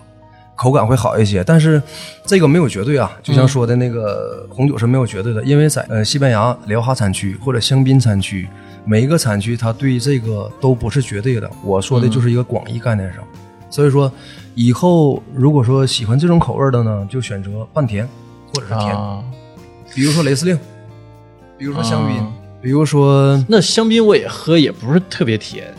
[0.58, 1.44] 口感会好一些。
[1.44, 1.80] 但是
[2.26, 8.48] 这个没有绝对啊，就像说的那个红酒是没有绝对的，因为在呃西班牙辽哈产区或者香槟产区，
[8.84, 11.48] 每一个产区它对这个都不是绝对的。
[11.64, 13.22] 我说的就是一个广义概念上，
[13.70, 14.10] 所以说
[14.54, 18.06] 以后如果说喜欢这种口味的呢，就选择半甜
[18.52, 19.22] 或者是甜，啊，
[19.94, 20.58] 比如说雷司令，
[21.56, 22.32] 比如说香槟，啊。
[22.60, 25.72] 比如说那香槟我也喝，也不是特别甜，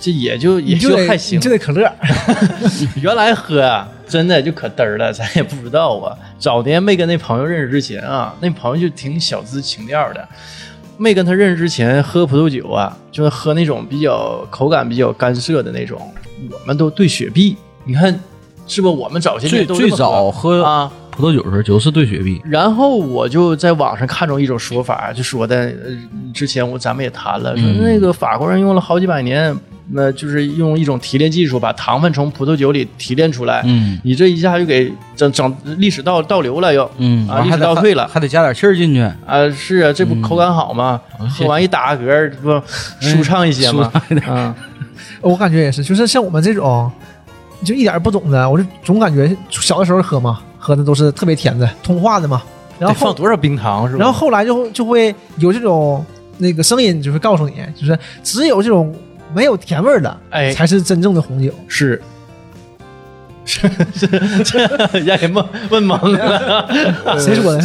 [0.00, 1.40] 这也就也就还行。
[1.40, 1.90] 就得可乐，
[3.00, 6.16] 原来喝啊，真的就可嘚儿了，咱也不知道啊。
[6.38, 10.28] 早年没跟那朋友认识之前啊，那朋友就挺小资情调的。
[10.98, 16.00] 没跟他认识之前，喝葡萄酒啊，就是喝那种比较口感比较干涩的那种，
[16.50, 17.56] 我们都兑雪碧。
[17.84, 18.18] 你看，
[18.66, 18.90] 是不？
[18.90, 20.90] 我们早些最年都最早喝啊。
[21.10, 25.74] 葡萄酒的时候就是兑雪碧，然后我就在网上看中一种说法，就说的，呃
[26.34, 29.54] 之前我咱们也谈了，说嗯那个法国人用了好几百年，
[29.92, 41.00] 那就是用一种提炼技术把糖分从葡萄酒里提炼出来，嗯你这一下就给整整历史倒倒流了又，嗯，啊历完还得史倒退了还得加点气儿进去，啊，是啊，这不口感好吗？
[41.30, 42.62] 喝完一打个嗝，不
[43.00, 43.92] 舒畅一些吗？
[44.26, 44.54] 啊，
[45.22, 46.90] 我感觉也是，就是像我们这种
[47.64, 52.42] 就一点儿不懂的，我就总感觉小的时候喝嘛，喝的都是特别甜的，通化的嘛。
[52.78, 54.00] 然后放多少冰糖是吧？
[54.00, 56.04] 然后后来就就会有这种
[56.36, 58.94] 那个声音，就是告诉你，就是只有这种
[59.36, 61.52] 没有甜味儿的，哎才是真正的红酒。
[61.68, 62.00] 是。
[63.44, 63.60] 是
[63.94, 64.08] 是，
[64.42, 64.58] 这
[65.04, 66.66] 让人问问懵了。
[67.20, 67.62] 谁说的？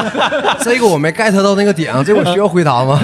[0.60, 3.00] 这个我没 get 到那个点啊，这我需要回答吗？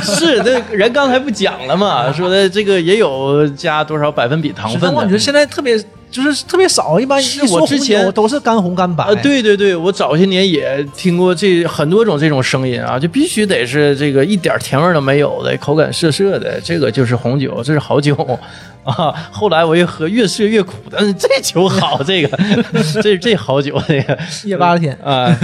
[0.00, 4.96] 是，那人刚才不讲了吗，说的这个也有加多少百分比糖分的。
[4.96, 5.78] 我觉得现在特别
[6.10, 9.04] 就是特别少，一般一是说红我之前酒都是干红干白。
[9.04, 18.14] 啊，对对对，我早些年也听过这很多种这种声音啊，就必须得是这个一点甜味都没有的，口感涩涩的，这个就是红酒，这是好酒。
[18.82, 19.14] 啊。
[19.30, 22.38] 后来我一喝，越涩越苦但是这酒好，这个
[23.02, 24.18] 这这好酒，这个。
[24.44, 25.28] 夜八天，啊，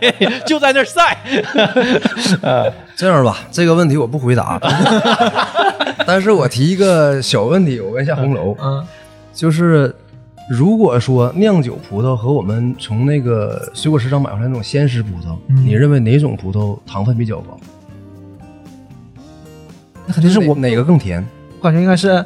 [0.00, 1.18] 对，就在那儿晒。
[2.42, 2.64] 啊，
[2.96, 4.60] 这样吧，这个问题我不回答，
[6.06, 8.82] 但是我提一个小问题，我问一下红楼，嗯，
[9.36, 9.94] 就是
[10.48, 17.58] 如果说酿酒葡萄和我们从那个水果市场买回来那种鲜食葡萄，嗯你认为哪种葡萄糖分比较高？
[20.06, 21.22] 那肯定是我，哪哪个更甜？
[21.58, 22.24] 我感觉应该是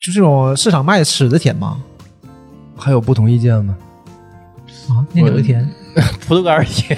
[0.00, 1.82] 就这种市场卖的吃的甜吗？
[2.76, 3.76] 还有不同意见吗？
[4.88, 5.68] 啊，那哪个甜？
[6.26, 6.96] 葡萄干儿甜，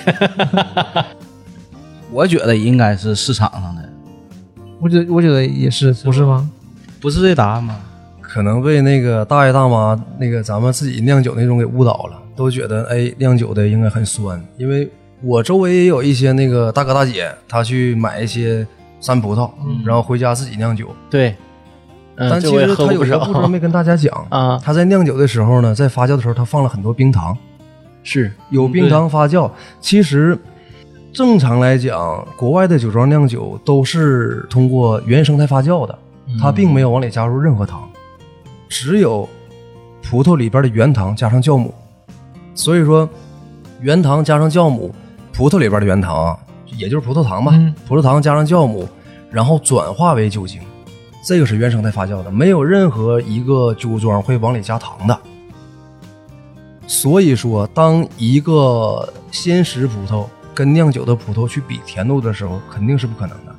[2.12, 3.88] 我觉得应该是市场上的，
[4.78, 6.48] 我觉得我觉得也是，不是吗？
[7.00, 7.80] 不是这答案吗？
[8.32, 14.88] 可能被那个大爷大妈那个咱们自己酿酒那种给误导了，都觉得哎酿酒的应该很酸，因为
[15.20, 18.64] 我周围也有一些那个大哥大姐，他去买一些
[19.00, 19.50] 山葡萄，
[19.84, 21.34] 然后回家自己酿酒，对，
[22.14, 23.18] 嗯，但其实他有喝过不少。
[23.18, 24.60] 些步骤没跟大家讲 啊。
[24.62, 27.36] 他在酿酒的时候呢，在发酵的时候他放了很多冰糖，
[28.04, 29.50] 是有冰糖发酵。
[29.80, 30.38] 其实
[31.12, 35.98] 正常来讲，国外的酒庄酿酒都是通过原生态发酵的，
[36.40, 37.89] 它并没有往里加入任何糖，
[38.70, 39.28] 只有
[40.02, 41.74] 葡萄里边的原糖加上酵母。
[42.54, 43.06] 所以说，
[43.80, 44.94] 原糖加上酵母，
[45.32, 46.38] 葡萄里边的原糖啊，
[46.78, 48.88] 也就是葡萄糖吧，嗯葡萄糖加上酵母，
[49.30, 50.60] 然后转化为酒精，
[51.24, 55.18] 这个是原生态发酵的，没有任何一个酒庄会往里加糖的。
[56.86, 63.54] 所以说，当一个鲜食葡萄跟酿酒的葡萄去比甜度的时候，肯定是不可能的。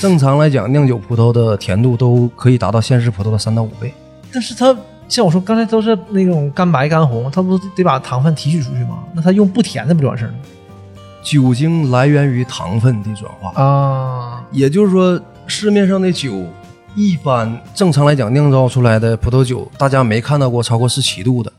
[0.00, 3.92] 正常来讲，酿酒葡萄的甜度都可以达到鲜食葡萄的三到五倍。
[4.32, 4.76] 但是它
[5.08, 8.98] 像我说刚才都是那种干白干红，它不得把糖分提取出去吗？
[9.14, 10.34] 那它用不甜的不就完事儿了？
[11.22, 16.46] 酒精来源于糖分的转化，啊，也就是说，市面上的酒，
[16.94, 21.52] 一般正常来讲酿造出来的葡萄酒，大家没看到过超过十七度的，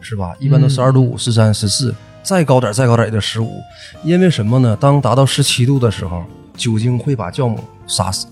[0.00, 0.34] 是吧？
[0.38, 3.50] 一般都十二度五、十三、十四，再高点儿再高点儿也就十五。
[4.04, 4.76] 因为什么呢？
[4.78, 6.22] 当达到十七度的时候，
[6.56, 8.26] 酒精会把酵母杀死。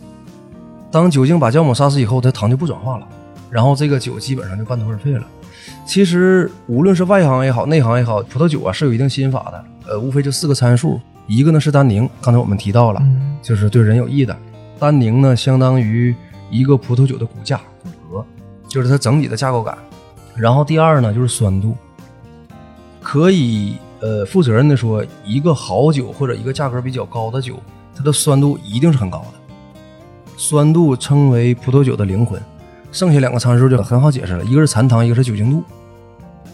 [0.92, 3.07] 当酒精把酵母杀死以后，它糖就不转化了，
[3.55, 5.25] 然后这个酒基本上就半途而废了。
[5.87, 14.37] 其实无论是外行也好，内行也好，葡萄酒啊是有一定心法的，呃，无非就四个参数：一个呢是单宁，刚才我们提到了，嗯就是对人有益的。
[14.81, 16.12] 单宁呢，相当于
[16.51, 18.25] 一个葡萄酒的骨架骨骼，
[18.67, 19.79] 就是它整体的架构感。
[20.35, 21.77] 然后第二呢，就是酸度，
[23.01, 27.55] 可以呃负责任的说，一个好酒或者一个价格比较高的酒，
[27.95, 29.38] 它的酸度一定是很高的。
[30.37, 32.43] 酸度称为葡萄酒的灵魂，
[32.94, 35.64] 剩下两个参数就很好解释了，一个是残糖，一个是酒精度。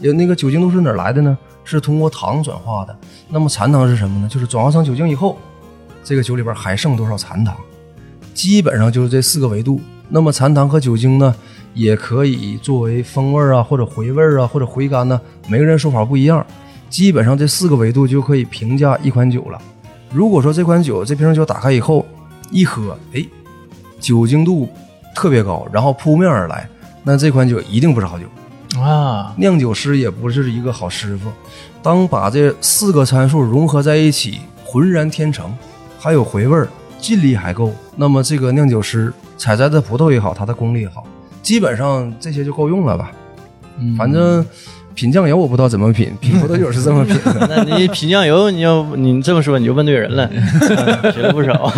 [0.01, 1.37] 有那个酒精度是哪来的呢？
[1.65, 2.97] 是通过糖转化的。
[3.29, 4.27] 那么残糖是什么呢？
[4.27, 5.37] 就是转化成酒精以后，
[6.03, 7.55] 这个酒里边还剩多少残糖？
[8.33, 9.83] 基本上就是这四个维度。
[10.09, 11.35] 那么残糖和酒精呢，
[11.75, 16.45] 也可以作为风味啊，或者回味啊，或者回甘呢，每个人说法不一样。
[16.89, 19.61] 基本上这四个维度就可以评价一款酒了。
[20.11, 22.07] 如果说这款酒这瓶酒打开以后
[22.51, 23.23] 一喝，哎，
[24.01, 24.67] 酒精度
[25.21, 26.67] 特别高，然后扑面而来，
[27.03, 28.25] 那这款酒一定不是好酒。
[28.81, 31.31] 啊，酿酒师也不是一个好师傅。
[31.83, 35.55] 当把这四个参数融合在一起，浑然天成，
[35.99, 36.67] 还有回味儿，
[36.99, 41.05] 劲力还够，那么这个酿酒师采摘的葡萄也好，他的功力也好，
[41.43, 43.13] 基本上这些就够用了吧。
[43.99, 44.43] 反正
[44.95, 47.47] 品酱油我不知道怎么品，品葡萄酒是这么品的。
[47.47, 51.71] 那 你 品酱油，你要你这么说，你就问对人了，嗯 学了不少。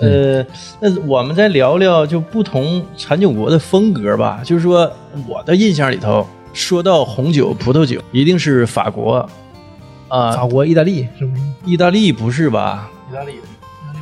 [0.00, 0.44] 呃，
[0.80, 4.40] 那我们再聊聊就不同产酒国的风格吧。
[4.44, 4.90] 就是说，
[5.26, 9.28] 我的印象里头，说到红酒、葡萄酒，一定是法国
[10.08, 11.42] 啊，法国、意大利是不是？
[11.64, 12.88] 意大利不是吧？
[13.10, 13.36] 意大利、意
[13.86, 13.98] 大利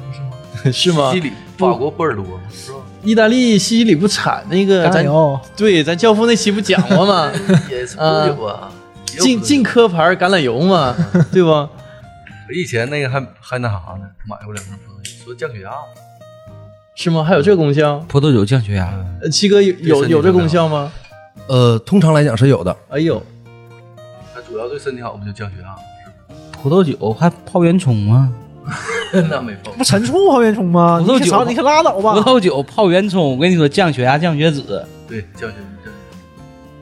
[0.63, 1.21] 不是吗 西？
[1.21, 2.79] 里、法国波尔多是吧？
[3.03, 7.31] 意大利西西里不产那个咱橄榄油，对，咱教父那期不讲过吗？
[7.71, 8.69] 也是葡萄酒啊，
[9.07, 10.95] 进进科牌橄榄油嘛，
[11.33, 11.69] 对吧？
[12.49, 14.96] 我以前那个还还那啥呢，买过两瓶葡萄酒，
[15.27, 15.71] 说降血压。
[16.95, 17.25] 是吗？
[17.25, 17.99] 还有这功效？
[18.09, 20.91] 葡萄酒降血压，呃七哥有有有这功效吗？
[21.49, 22.75] 呃，通常来讲是有的。
[22.89, 23.21] 哎呦，
[24.33, 25.75] 它主要对身体好，不就降血压？
[26.53, 28.33] 葡萄酒还泡圆葱吗？
[29.13, 31.03] 那没泡不陈醋泡圆葱吗？
[31.05, 32.21] 葡萄酒你可尝你可拉倒吧葡！
[32.21, 34.63] 萄酒泡圆葱，我跟你说降血压、降血脂。
[35.09, 35.91] 对降血降血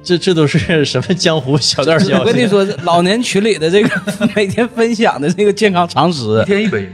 [0.03, 2.13] 这这都是什么江湖小道消息？
[2.15, 3.91] 我跟你说，老年群里的这个
[4.37, 6.91] 每天分享的这个健康常识，一识，天一杯。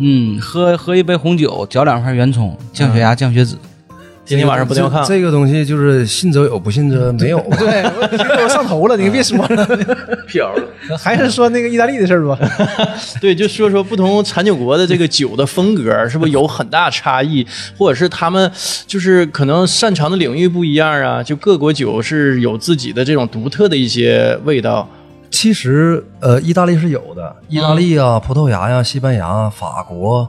[0.00, 3.56] 嗯，喝喝一杯红酒，嚼两片圆葱，降血压、降血脂。
[4.24, 5.08] 今天晚上不掉炕。
[5.08, 7.56] 这个东西就是信则有，不信则没有吧。
[7.58, 9.66] 对，我听我上头了，你别说了，
[10.26, 12.38] 飘了，还是说那个意大利的事儿吧。
[13.22, 17.46] 对，就说说不同产酒国的这个酒的风格，是不是有很大差异，
[17.78, 18.52] 或者是他们
[18.86, 21.22] 就是可能擅长的领域不一样啊？
[21.22, 24.86] 就各国酒是有自己的这种独特的一些味道。
[25.30, 30.28] 其实，呃，意大利是有的，意大利啊、葡萄牙呀、西班牙、法国，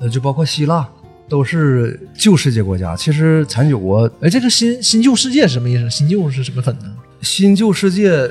[0.00, 0.86] 呃，就包括希腊，
[1.28, 2.96] 都是旧世界国家。
[2.96, 5.88] 其实产酒国哎，这个新新旧世界是什么意思？
[5.90, 6.86] 新旧是什么分呢？
[7.20, 8.30] 新旧世界，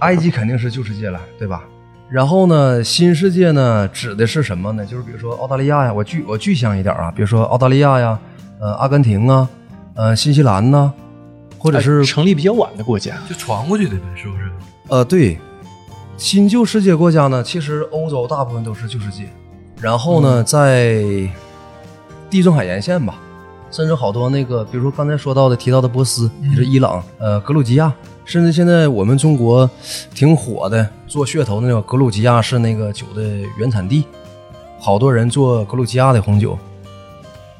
[0.00, 1.64] 埃及肯定是旧世界了，对吧？
[2.10, 4.86] 然后呢，新世界呢指的是什么呢？
[4.86, 8.18] 就是比如说澳大利亚呀，我具我具象一点啊，比如说澳大利亚呀，
[8.60, 9.48] 呃，阿根廷啊，
[9.94, 10.92] 呃，新西兰呐、
[11.58, 13.16] 或者是哎成立比较晚的国家。
[13.28, 14.42] 就传过去的呗，是不是？
[14.88, 15.36] 呃，对，
[16.16, 19.28] 新旧世界国家呢，其实欧洲大部分都是旧世界，
[19.80, 21.02] 然后呢，在
[22.30, 23.16] 地中海沿线吧，
[23.70, 27.92] 甚至好多那个，比如说刚才说到的提到的波斯，也是伊朗，呃，格鲁吉亚，
[28.24, 29.68] 甚至现在我们中国
[30.14, 33.22] 挺火的做噱头的那个格鲁吉亚是那个酒的
[33.58, 34.04] 原产地，
[34.78, 36.56] 好多人做格鲁吉亚的红酒。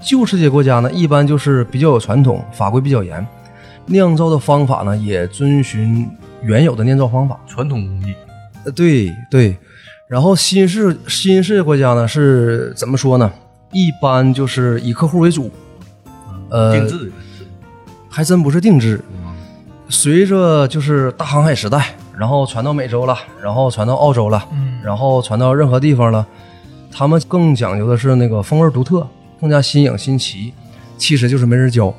[0.01, 3.27] 旧世界国家呢，一般就是比较有传统，法规比较严，
[3.87, 6.09] 酿造的方法呢也遵循
[6.43, 7.39] 原有的酿造方法。
[7.47, 8.15] 传统工艺，
[8.65, 9.57] 呃，对对。
[10.09, 13.33] 然后新式新世界国家呢是怎么说呢？
[13.73, 15.51] 一般就是以客户为主，
[16.49, 17.13] 呃，定制。
[18.09, 19.01] 还真不是定制。
[19.89, 26.27] 随着就是大航海时代，然后传到美洲了，然后传到澳洲了，嗯，然后传到任何地方了，
[26.91, 29.07] 他们更讲究的是那个风味独特，
[29.41, 30.53] 更加新颖新奇，
[30.97, 31.93] 其实就是没人教。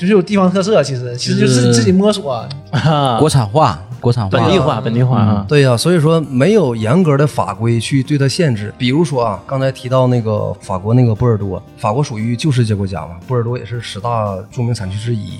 [0.00, 2.32] 就是有地方特色，其实其实就是自己摸索。
[2.32, 5.44] 啊国产化，国产化，本地化，本地化啊。
[5.46, 8.72] 对呀、所以说没有严格的法规去对它限制。
[8.78, 15.34] 比如说啊，刚才提到那个法国那个波尔多，法国属于旧世界国家嘛，波尔多也是十大著名产区之一。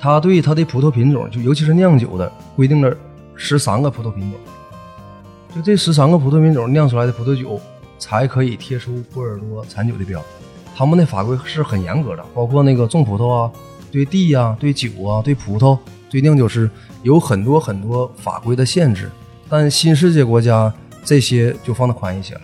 [0.00, 2.90] 它对它的葡萄品种，就尤其是酿酒的，规定了
[3.34, 4.40] 十三个葡萄品种。
[5.54, 7.60] 就这十三个葡萄品种酿出来的葡萄酒，
[7.98, 10.22] 才可以贴出波尔多产酒的标。
[10.74, 13.50] 他们的法规是很严格的，包括那个种葡萄啊，
[13.90, 15.78] 对地呀、对酒啊、对葡萄、
[16.08, 16.70] 对酿酒师
[17.02, 19.10] 有很多很多法规的限制。
[19.48, 20.72] 但新世界国家
[21.04, 22.42] 这些就放得宽一些了。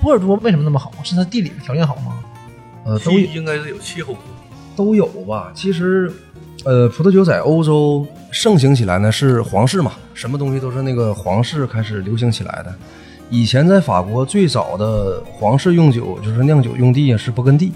[0.00, 0.92] 波尔多为什么那么好？
[1.02, 2.18] 是它地理条件好吗？
[2.84, 4.16] 呃，都应该是有气候。
[4.76, 5.52] 都有吧。
[5.54, 6.10] 其实，
[6.64, 12.74] 呃，葡萄酒在欧洲盛行起来呢，是皇室嘛，什么东西都是那个皇室开始流行起来的。
[13.28, 17.72] 以前在法国最早的皇室用酒就是酿酒用地啊是勃艮第，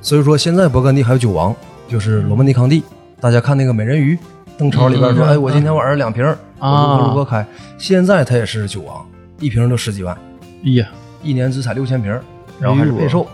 [0.00, 1.54] 所以说现在勃艮第还有酒王，
[1.88, 2.82] 就是罗曼尼康帝。
[3.20, 4.16] 大家看那个美人鱼，
[4.56, 7.44] 邓超里边说，哎，我今天晚上两瓶儿，我啊如何如何开。
[7.76, 9.04] 现在他也是酒王，
[9.40, 10.16] 一瓶都十几万，
[10.64, 10.86] 哎呀，
[11.22, 12.12] 一年只产六千瓶，
[12.60, 13.26] 然后还是配售。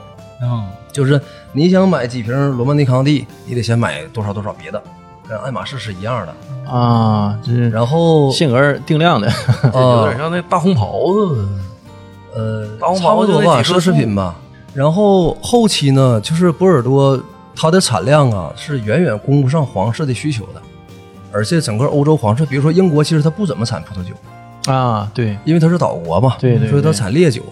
[0.43, 1.21] 嗯，就是
[1.53, 4.83] 你想买几瓶罗曼尼康帝，你得先买多少多少别的，
[5.29, 6.73] 跟爱马仕是一样的。
[6.73, 9.31] 啊，这是然后限额定量的，
[9.63, 11.49] 这 有点呃像那大红袍子。
[12.35, 14.35] 呃大红差不多吧，奢侈品吧。
[14.73, 17.23] 然后后期呢，就是波尔多
[17.57, 20.61] 它的产量啊是远远供不上皇室的需求的，
[21.33, 27.43] 而且整个欧洲皇室，比如说英国，其实它不怎么产葡萄酒，啊，对，因为它是岛国嘛，对对所以它产烈酒。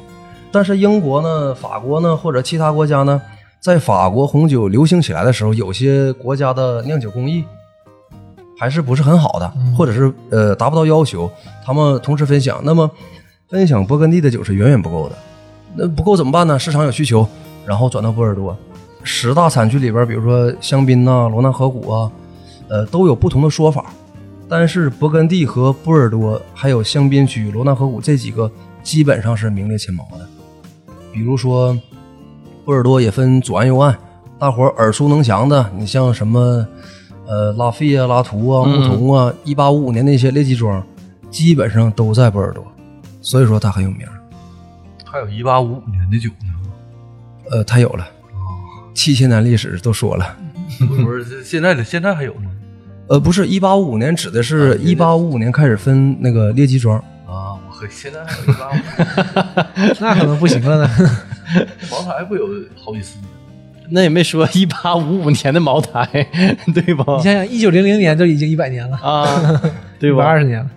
[0.50, 3.20] 但是英国呢、法国呢或者其他国家呢，
[3.60, 7.44] 在法国红酒流行起来的时候，有些国家的酿酒工艺
[8.58, 11.30] 还是不是很好的，或者是呃达不到要求，
[11.64, 12.90] 他们同时分享，那么
[13.48, 15.14] 分享勃艮第的酒是远远不够的。
[15.74, 16.58] 那不够怎么办呢？
[16.58, 17.26] 市场有需求，
[17.64, 18.54] 然后转到波尔多。
[19.02, 22.12] 十大产区里边，比如说香槟呐、罗纳河谷啊，
[22.68, 23.86] 呃，都有不同的说法。
[24.48, 28.50] 但是勃艮第和波尔多还有香槟区、罗纳河谷这几个
[28.82, 30.28] 基本上是名列前茅的。
[31.10, 31.76] 比如说，
[32.64, 33.96] 波尔多也分左岸、右岸，
[34.38, 36.66] 大伙耳熟能详的，你像什么
[37.26, 40.82] 呃拉菲啊、拉图啊、嗯牧童啊，一八五五年那些列级庄，
[41.30, 42.64] 基本上都在波尔多，
[43.20, 44.06] 所以说它很有名。
[45.04, 48.06] 还有一八五五年的酒呢，呃，它有了，
[48.94, 50.36] 七千年历史都说了。
[51.04, 52.50] 不是这现在的现在还有吗？
[53.08, 56.98] 呃，不是，一八五五年指的是一八五五年开始分那个列级庄。
[57.26, 60.90] 啊，我和现在还有一八五， 那可能不行了呢。
[61.90, 63.24] 茅台不有好几次吗？
[63.90, 66.06] 那也没说一八五五年的茅台，
[66.72, 67.22] 对吧你？
[67.22, 69.60] 想想，一九零零年就已经一百年了，啊，
[69.98, 70.24] 对一百吧？
[70.24, 70.70] 二十年了。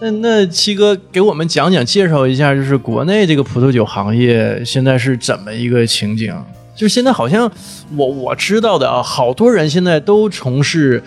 [0.00, 6.32] 那那七哥给我们讲讲，介绍一下，就是国内这个葡萄酒行业现在是怎么一个情景？
[6.74, 7.50] 就是现在好像
[7.96, 11.02] 我我知道的啊，好多人现在都从事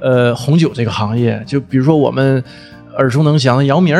[0.00, 1.42] 呃红酒这个行业。
[1.46, 2.42] 就比如说我们
[2.98, 3.96] 耳熟能详的姚明，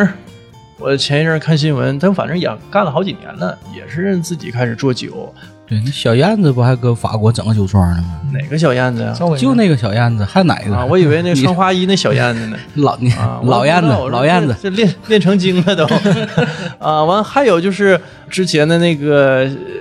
[0.79, 5.33] 我前一阵儿看新闻，他反正也干了好几年了，也是自己开始做酒。
[5.67, 8.21] 对，那小燕子不还搁法国整个酒庄呢吗？
[8.33, 9.13] 哪个小燕子呀？
[9.37, 10.73] 就那个小燕子，还哪个？
[10.77, 12.57] 啊，我以为那 穿花衣那小燕子呢。
[12.77, 15.85] 老你啊，老燕子老燕子，这这练练成精了都
[16.79, 17.03] 啊！
[17.03, 19.39] 完还有就是之前的那个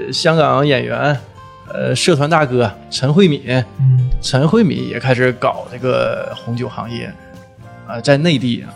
[0.08, 1.16] 呃香港演员，
[1.72, 3.43] 呃，社团大哥陈慧敏，
[3.80, 7.14] 嗯，陈慧敏也开始搞这个红酒行业
[7.86, 8.74] 啊，在内地啊，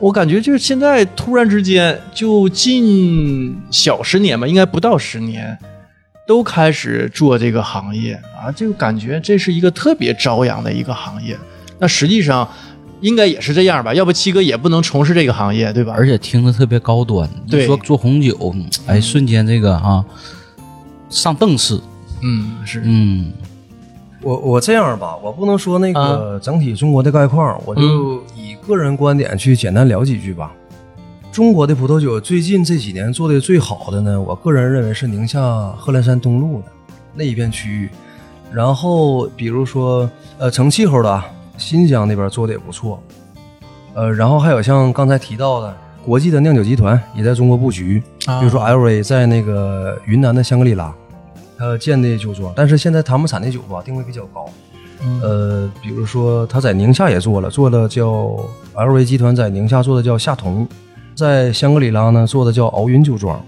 [0.00, 5.56] 我感觉就是现在突然之间，就近小十年吧，应该不到十年，
[6.26, 11.38] 都开始做这个行业啊，就感觉这是一个特别朝阳的一个行业。
[11.78, 12.48] 那实际上
[13.02, 15.92] 应该也是这样吧，要不七哥也不能从事这个行业，对吧？
[15.94, 17.28] 而且听着特别高端。
[17.48, 18.54] 对一说做红酒，
[18.86, 20.02] 哎，瞬间这个啊，
[21.10, 21.82] 上档次。
[22.22, 23.32] 嗯，是嗯，
[24.22, 30.52] 我我这样吧，我不能说那啊个整体中国的概况，我就以个人观点去简单聊几句吧。
[31.32, 35.40] 中国的葡萄酒最近这几年做的最好的呢，我个人认为是宁夏
[35.78, 36.66] 贺兰山东路的
[37.14, 37.88] 那一片区域。
[38.52, 41.24] 然后比如说呃成气候的啊
[41.56, 43.00] 新疆那边做的也不错，
[43.94, 48.40] 呃，然后还有像刚才提到的国际的酿酒集团也在中国布局，啊。
[48.40, 50.92] 比如说 LV 在那个云南的香格里拉，
[51.56, 54.46] 他建的酒庄，但是现在他们产的酒吧定位比较高，
[55.22, 58.36] 呃，比如说他在宁夏也做了，做了叫
[58.74, 60.66] LV 集团在宁夏做的叫夏桐，
[61.14, 63.42] 在香格里拉呢做的叫敖云酒庄，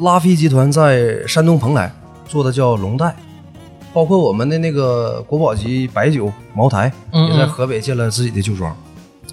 [0.00, 1.92] 拉菲集团在山东蓬莱
[2.26, 3.14] 做的叫龙代，
[3.92, 7.30] 包括我们的那个国宝级白酒茅台嗯。
[7.30, 8.74] 也在河北建了自己的酒庄，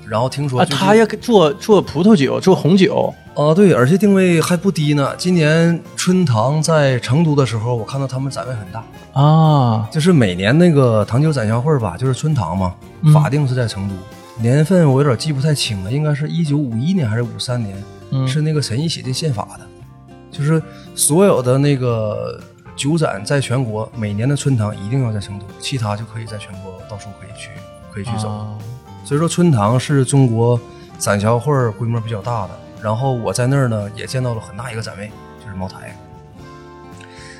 [0.07, 5.13] 然后听说他也做做葡萄酒，做红酒啊，对，而且定位还不低呢。
[5.17, 8.83] 今年春堂在成都的时候，我看到他们展位很大，
[9.19, 13.95] 啊，就是每年那个糖酒展销会吧，就是春堂嘛，嗯法定是在成都，
[14.41, 19.65] 年份我有点记不太清了，应该是一九五一年还是五三年，嗯是那个陈毅写的宪法的，
[20.31, 20.61] 就是
[20.93, 22.39] 所有的那个
[22.75, 27.49] 酒展在全国每年的春堂一定要在成都，其他就可以在全国到处可以去
[27.91, 28.29] 可以去走。
[28.29, 28.53] 啊
[29.05, 30.59] 所以说春堂是中国
[30.97, 32.49] 展销会儿规模比较大的。
[32.81, 35.09] 然后我在那儿呢也见到了很大一个展位，
[35.43, 35.95] 就是茅台。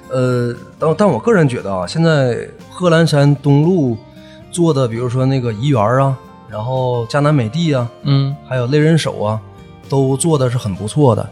[0.10, 3.98] 呃，但但我个人觉得啊，现在贺兰山东路
[4.52, 9.42] 做的，比如说那个怡园啊，然后迦南美地啊，嗯还有类人手啊，
[9.90, 11.28] 都做的是很不错的。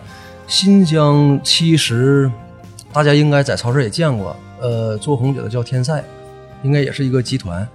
[0.47, 2.29] 新疆其实
[2.91, 6.03] 大家应该在超市也见过，呃，做红酒的叫天赛，
[6.63, 7.67] 应该也是一个集团。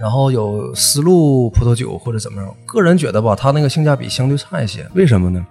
[0.00, 4.86] 然后有丝路葡萄酒或者怎么样，个人觉得吧，它那个性价比相对差一些。
[4.94, 5.46] 为什么呢？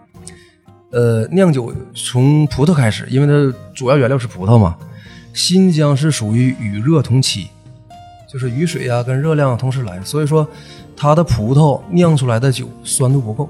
[0.91, 4.77] 呃，酿酒从葡萄开始，因为它主要原料是葡萄嘛。
[5.33, 7.47] 新疆是属于雨热同期，
[8.31, 10.47] 就是雨水啊跟热量同时来，所以说
[10.95, 13.49] 它的葡萄酿出来的酒酸度不够。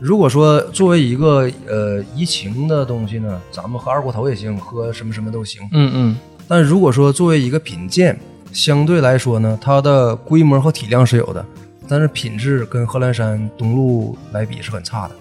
[0.00, 5.60] 如果说作为一个呃怡情的东西呢，咱们喝二锅头也行，喝什么什么都行。
[5.72, 6.16] 嗯嗯，
[6.48, 8.18] 但如果说作为一个品鉴，
[8.54, 11.44] 相对来说呢，它的规模和体量是有的，
[11.88, 15.14] 但是品质跟贺兰山东路来比是很差的，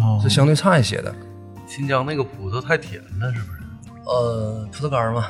[0.00, 1.12] 哦是相对差一些的。
[1.66, 3.60] 新疆那个葡萄太甜了，是不是？
[4.04, 5.28] 呃，葡萄干儿嘛，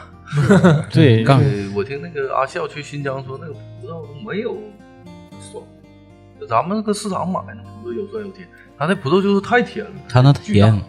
[0.90, 4.56] 对， 杠对，我听那个阿笑去新疆说，那个葡萄没有
[5.40, 5.62] 酸，
[6.40, 10.82] 就咱们搁市场买的葡萄有酸有甜，他那葡萄就是太甜了，它那甜，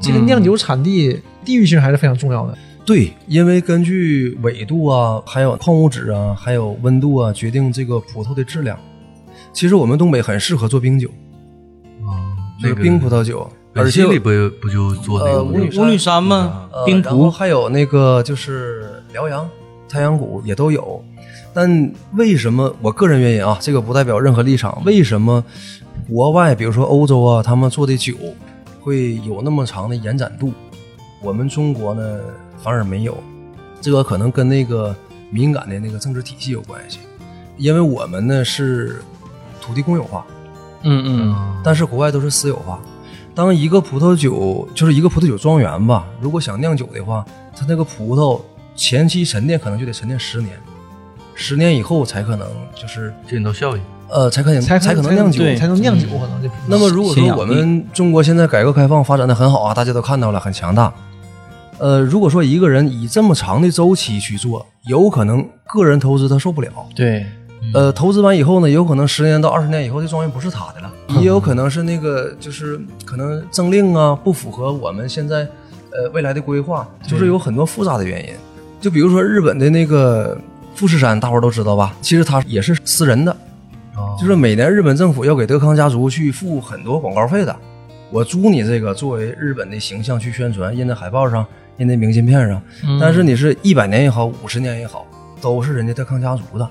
[0.00, 2.56] 这个酿酒产地地域性还是非常重要的。
[2.88, 8.78] 对，因为根据纬度啊，还有矿物质啊，还有温度啊，决定这个葡萄的质量。
[9.52, 11.06] 其实我们东北很适合做冰酒，
[12.62, 16.66] 这那个冰葡萄酒，而且本溪里不不就做那个五女五女山吗？
[16.72, 19.46] 呃，冰然后还有那个就是辽阳、
[19.86, 21.04] 太阳谷也都有。
[21.52, 24.82] 但为什么我个人原因啊，这个不代表任何立场。
[24.86, 25.44] 为什么
[26.08, 28.14] 国外，比如说欧洲啊，他们做的酒
[28.80, 30.54] 会有那么长的延展度，
[31.22, 32.18] 我们中国呢
[32.62, 33.16] 反而没有？
[33.80, 34.94] 这个可能跟那个
[35.30, 36.98] 敏感的那个政治体系有关系，
[37.56, 39.00] 因为我们呢是
[39.60, 40.26] 土地公有化，
[40.82, 42.80] 嗯嗯但是国外都是私有化。
[43.34, 47.24] 当一个葡萄酒就是一个葡萄酒庄园吧，如果想酿酒的话，
[47.56, 48.40] 它那个葡萄
[48.74, 50.58] 前期沉淀可能就得沉淀十年，
[51.36, 53.80] 十年以后才可能就是见到效益。
[54.10, 55.44] 呃才可能才才可能酿酒。
[55.56, 60.92] 才能酿酒，可能这那么如果说我们中国现在改革开放发展的很好啊，大家都看到了，很强大。
[61.78, 66.70] 呃，如果说一个人以这么长的周期去做，有可能个人投资他受不了。
[66.94, 67.24] 对，
[67.72, 75.48] 呃，投资完以后呢，有可能十年到二十年以后，这庄园不是他的了，也有可能是那个就是可能政令啊不符合我们现在
[75.92, 78.34] 呃未来的规划，就是有很多复杂的原因。
[78.80, 80.36] 就比如说日本的那个
[80.74, 81.94] 富士山，大伙儿都知道吧？
[82.00, 83.36] 其实它也是私人的，
[84.20, 87.54] 就是每年日本政府要给德康家族去付很多广告费的。
[88.10, 91.44] 我租你这个作为日本的形象去宣传，印在海报上，
[91.78, 92.62] 印在明信片上。
[93.00, 95.06] 但是你是一百年也好，五十年也好，
[95.40, 96.68] 都是人家德康家族的。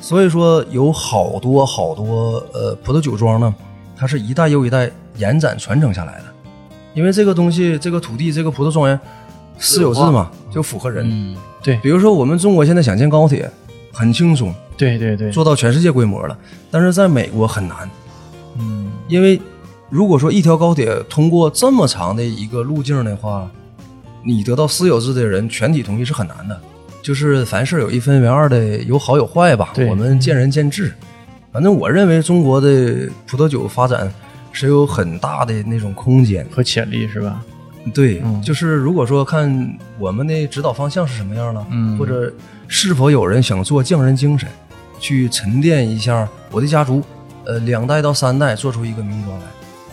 [0.00, 3.54] 所以说有好多好多呃葡萄酒庄呢，
[3.96, 6.24] 它是一代又一代延展传承下来的。
[6.94, 8.98] 因为这个东西，这个土地，这个葡萄庄园
[9.58, 11.06] 私有制嘛，就符合人。
[11.08, 11.36] 嗯，
[11.80, 13.50] 比如说我们中国现在想建高铁，
[13.92, 16.36] 很轻松，对对对，做到全世界规模了，
[16.70, 17.88] 但是在美国很难。
[18.58, 19.40] 嗯因为
[19.88, 23.50] 如果说一条高铁通过这么长的一个路径的话，
[24.24, 26.60] 你得到私有制的人全体同意是很难的。
[27.02, 29.70] 就是凡事有一分为二的，有好有坏吧。
[29.74, 30.92] 对我们见仁见智。
[31.52, 34.12] 反正我认为中国的葡萄酒发展
[34.52, 36.46] 是有很大的那种空间。
[36.50, 37.42] 和潜力是吧？
[37.92, 42.32] 对，嗯就是如果说看我们的指导方向是什么样了，嗯或者
[42.68, 44.48] 是否有人想做匠人精神，
[45.00, 47.02] 去沉淀一下我的家族，
[47.44, 49.44] 呃，两代到三代做出一个名庄来，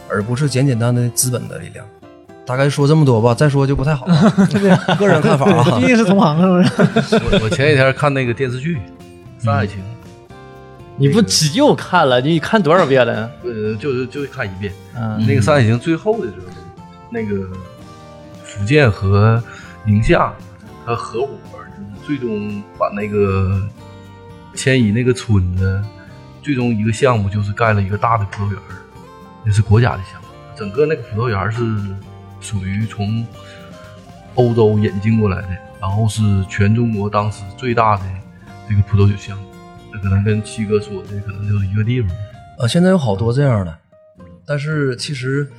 [0.07, 1.83] 而不是简简单单的资本的力量。
[2.49, 4.33] 大概说这么多吧，再说就不太好了。
[4.97, 5.85] 个人看法啊 毕。
[5.85, 7.15] 竟是同行，是不是？
[7.17, 8.75] 我我前几天看那个电视剧
[9.43, 9.77] 《山海情》，
[10.97, 13.29] 你不只又看了，你看多少遍了？
[13.43, 14.73] 呃，就就看一遍。
[14.97, 16.47] 嗯那个《山海情》最后的时候，
[17.11, 17.47] 那个
[18.43, 19.41] 福建和
[19.85, 20.33] 宁夏
[20.87, 21.29] 他合伙，
[21.77, 23.61] 就是最终把那个
[24.55, 25.79] 迁移那个村子，
[26.41, 28.59] 最终一个项目就是盖了一个大的葡萄园，
[29.45, 30.27] 那是国家的项目。
[30.57, 31.61] 整个那个葡萄园是
[32.41, 33.25] 属于从
[34.35, 35.49] 欧洲引进过来的，
[35.81, 38.03] 然后是全中国当时最大的
[38.67, 39.43] 这个葡萄酒项目。
[39.91, 42.09] 那可能跟七哥说的可能就是一个地方。
[42.59, 43.77] 呃，现在有好多这样的，
[44.45, 45.49] 但是其实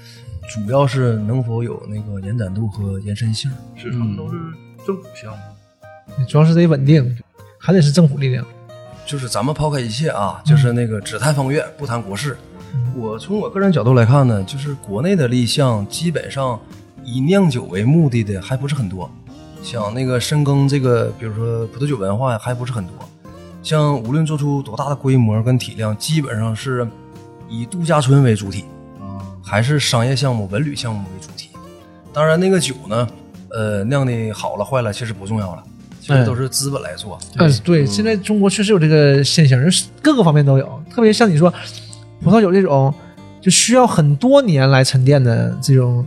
[0.48, 3.50] 主要是能否有那个延展度和延伸性。
[3.76, 4.38] 是他们都是
[4.86, 6.24] 政府项目。
[6.28, 7.18] 主要是得稳定，
[7.58, 8.46] 还得是政府力量。
[9.06, 12.36] 就是咱们抛开一切啊，就是那个只谈风月不谈国事。
[12.96, 16.58] 我从我个人角度来看呢，就是国内的立项基本上
[17.04, 19.10] 以酿酒为目的的还不是很多，
[19.62, 22.94] 像那个深耕这个，比如说葡萄酒文化，还不是很多。
[23.62, 26.86] 像无论做出多大的规模跟体量，基本上是
[27.48, 28.64] 以度假村为主体，
[29.42, 31.50] 还是商业项目、文旅项目为主体。
[32.12, 33.08] 当然，那个酒呢，
[33.50, 35.62] 呃，酿的好了坏了其实不重要了，
[36.00, 37.18] 其实都是资本来做。
[37.36, 40.82] 嗯，对，现在中国确实有这个现象，就是各个方面都有。
[40.90, 41.52] 特别像你说
[42.22, 42.92] 葡萄酒这种，
[43.40, 46.04] 就需要很多年来沉淀的这种，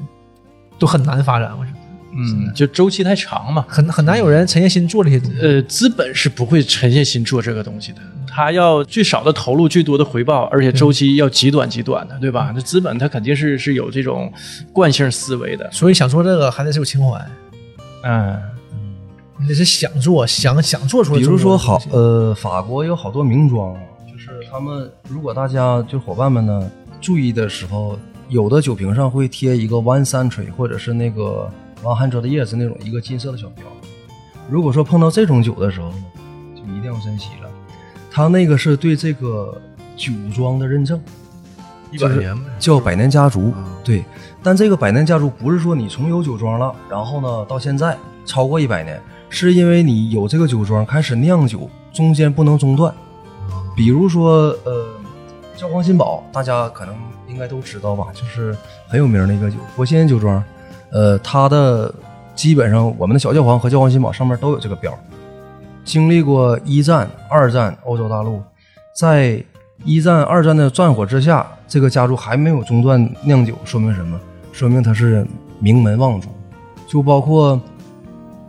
[0.78, 1.52] 都很难发展。
[1.60, 1.78] 我觉得，
[2.16, 3.66] 嗯，就周期太长嘛。
[3.68, 5.40] 很很难有人沉下心做这些东西。
[5.42, 12.52] 呃，资本是不会沉下心做这个东西的，他要最少的投入，最多的回报，而且周期要极短极短的，对吧？
[12.54, 14.32] 那资本他肯定是是有这种
[14.72, 15.68] 惯性思维的。
[15.72, 17.20] 所以想做这个还得是有情怀，
[18.04, 18.40] 嗯，
[19.40, 21.26] 你得是想做，想想做出来比。
[21.26, 23.76] 如说好，呃，法国有好多名庄
[24.54, 27.98] 他们如果大家就伙伴们呢注意的时候，
[28.30, 31.50] 有的酒瓶上会贴一个 one century 或者是那个
[31.82, 33.66] one hundred years 那种一个金色的小标。
[34.48, 35.96] 如果说碰到这种酒的时候呢，
[36.56, 37.50] 就一定要珍惜了。
[38.12, 39.60] 它那个是对这个
[39.98, 41.02] 酒庄的认证，
[41.90, 43.66] 一百年呗，叫百年家族嗯。
[43.84, 44.06] 对，
[44.44, 52.94] 但这个百年家族不是说你从有酒庄了，然后呢到现在超过一百年，是因为你有这个酒庄开始酿酒，中间不能中断。
[53.76, 54.86] 比如说，呃，
[55.58, 56.96] 教皇新堡，大家可能
[57.28, 58.56] 应该都知道吧，就是
[58.88, 60.44] 很有名的一个酒，国新酒庄。
[60.92, 61.94] 呃，它的
[62.36, 64.94] 基本上我们的小教皇和教皇新堡上面都有这个标。
[65.84, 68.42] 经历过一战、二战，欧洲大陆，
[68.96, 69.44] 在
[69.84, 74.20] 一战、二战的战火之下，这个家族还没有中断酿酒，说明什么？
[74.52, 75.26] 说明它是
[75.60, 76.30] 名门望族。
[76.88, 77.60] 就包括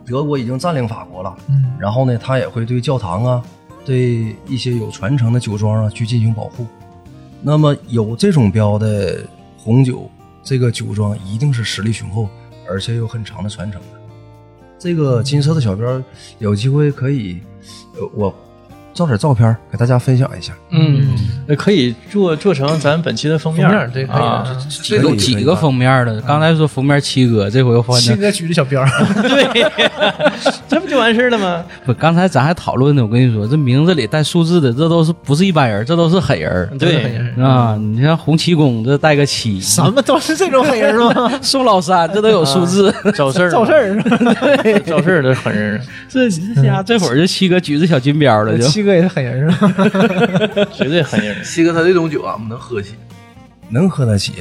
[0.05, 3.43] 德国已经占领法国了，嗯，然后呢，他也会对教堂啊，
[3.85, 6.65] 对一些有传承的酒庄啊去进行保护。
[7.41, 9.23] 那么有这种标的
[9.57, 10.09] 红酒，
[10.43, 12.27] 这个酒庄一定是实力雄厚，
[12.67, 13.87] 而且有很长的传承的。
[14.79, 16.03] 这个金色的小标，
[16.39, 17.39] 有机会可以，
[18.13, 18.33] 我
[18.93, 20.53] 照点照片给大家分享一下。
[20.71, 21.15] 嗯，
[21.47, 24.21] 那可以做做成咱本期的封面封面对可以
[24.83, 26.19] 这有几个封面的？
[26.21, 28.89] 刚才说封面七哥，这回又换成七哥举着小标儿，
[29.21, 29.65] 对，
[30.67, 31.63] 这不就完事儿了吗？
[31.85, 31.93] 不？
[31.93, 37.77] 刚才咱还讨论呢，我跟你说，这名字里带数字的，这都是不是一般人，这都是狠人对，啊！
[37.79, 41.31] 你像洪七公这带个七， 什么都是这种狠人吗？
[41.41, 44.01] 宋老三这都有数字，找事儿，找事儿，
[44.63, 45.79] 对，找事儿的狠人，
[46.09, 49.73] 这这家这会儿就七哥举着小金标了，就七哥也是狠人是吧。
[50.73, 51.34] 绝对狠人。
[51.43, 52.95] 七哥他这种酒俺们能喝起，
[53.69, 54.33] 能喝得起。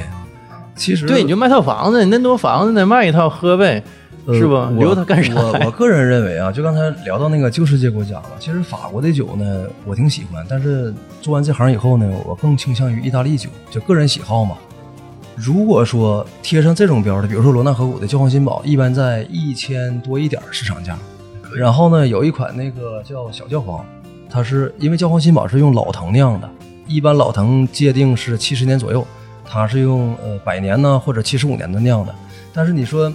[0.76, 3.82] 其实对，你就卖套房子，你那多房子呢，卖一套喝呗，
[4.26, 4.68] 呃是吧？
[4.74, 5.70] 我留它干啥我我？
[5.70, 10.92] 个人认为啊，就刚才聊到那个旧世界国家了，其实法国的酒呢，我挺喜欢，但是
[11.22, 14.56] 做完这行以后呢，我更倾向于意大利酒，就个人喜好嘛。
[15.36, 20.98] 如果说贴上这种标的，比如说罗纳河谷的教皇新堡，一般在一千多一点市场价。
[21.56, 23.84] 然后呢，有一款那个叫小教皇，
[24.28, 26.50] 它是因为教皇新堡是用老藤酿的，
[26.86, 29.06] 一般老藤界定是七十年左右，
[29.44, 32.14] 它是用呃百年呢或者七十五年的酿的。
[32.52, 33.12] 但是你说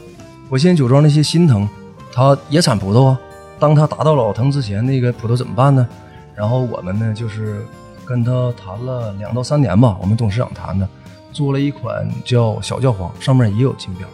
[0.50, 1.68] 我现在酒庄那些新藤，
[2.12, 3.20] 它也产葡萄啊，
[3.60, 5.88] 当它达到老藤之前，那个葡萄怎么办呢？
[6.36, 7.66] 然后我们呢就是
[8.06, 10.88] 跟他谈了两到三年吧，我们董事长谈的，
[11.32, 14.08] 做了一款叫小教皇，上面也有金标。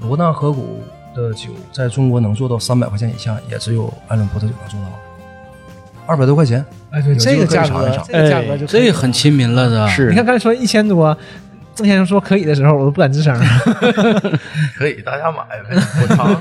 [0.00, 0.80] 罗纳河谷
[1.14, 4.86] 的酒在中国能做到三百块钱以下，也只有艾伦葡萄酒能做到，
[6.06, 6.64] 二百多块钱。
[6.92, 11.16] 哎，对，这个价格这个价格就可以了这很亲民了，的是你看刚才说一千多，
[11.74, 13.34] 郑先生说可以的时候，我都不敢吱声。
[14.76, 16.34] 可以大家买呗，我尝。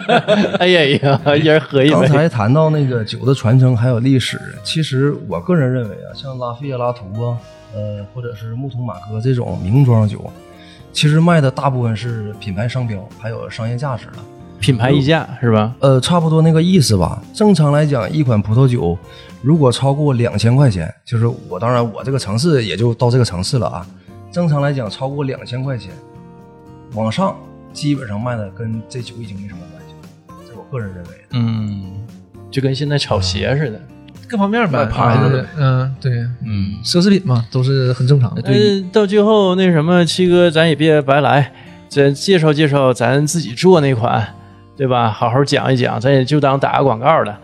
[0.58, 1.90] 哎呀呀，一人喝一杯。
[1.90, 7.36] 刚才谈到那个酒的传承还有历史，其实我个人认为啊，像拉菲耶拉图啊，
[7.74, 10.32] 呃，或者是木桶马哥这种名庄酒，
[10.94, 14.18] 其实卖的大部分是品牌商标，还有商业价值的。
[14.60, 15.74] 品牌溢价是吧？
[15.80, 17.20] 呃，差不多那个意思吧。
[17.32, 18.96] 正常来讲，一款葡萄酒
[19.42, 23.86] 如果超过两千块钱，就是我当然我这个城市也就到这个城市了啊。
[24.30, 25.90] 正常来讲，超过两千块钱
[26.92, 27.34] 往上，
[27.72, 31.10] 基本上卖的跟这酒已经没什么关系了，这我个人认为。
[31.32, 31.92] 嗯，
[32.50, 33.80] 就跟现在炒鞋似的。
[34.28, 36.12] 各方面吧，卖牌子就是嗯，对，
[36.46, 38.42] 嗯，奢侈品嘛，都是很正常的。
[38.42, 41.52] 对，到最后那什么，七哥，咱也别白来，
[41.88, 44.32] 咱介绍介绍咱自己做那款，
[44.80, 45.10] 对吧？
[45.10, 47.38] 好好讲一讲，咱也就当打个广告了，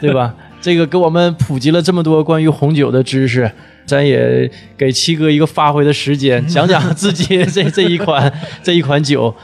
[0.00, 0.34] 对吧？
[0.62, 3.52] 这个给我们普及了这么多关于红酒的知识，
[3.84, 9.34] 咱也给七哥一个发挥的时间，讲讲 自己这这一款这一款酒。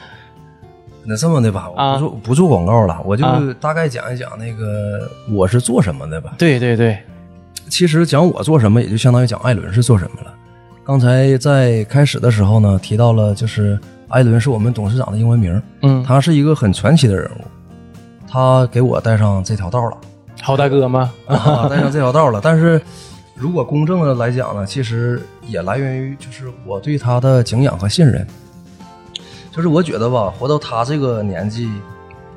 [1.05, 6.33] 那这么的吧，啊我不做、不做广告了，我就啊大概讲一讲那个我是做什么的吧。
[6.39, 6.97] 对对对，
[7.69, 10.33] 其实讲我做什么，也就相当于讲艾伦是做什么了。
[10.87, 13.79] 刚才在开始的时候呢，提到了就是
[14.11, 17.45] 艾伦是我们董事长的英文名，嗯，他是一个很传奇的人物，
[18.29, 19.97] 他给我带上这条道了。
[20.43, 21.13] 好大哥吗？
[21.27, 22.41] 啊，带上这条道了。
[22.43, 22.81] 但是
[23.37, 28.27] 如果公正的来讲呢，其实也来源于就是我对他的敬仰和信任。
[29.53, 31.71] 就是我觉得吧，活到他这个年纪，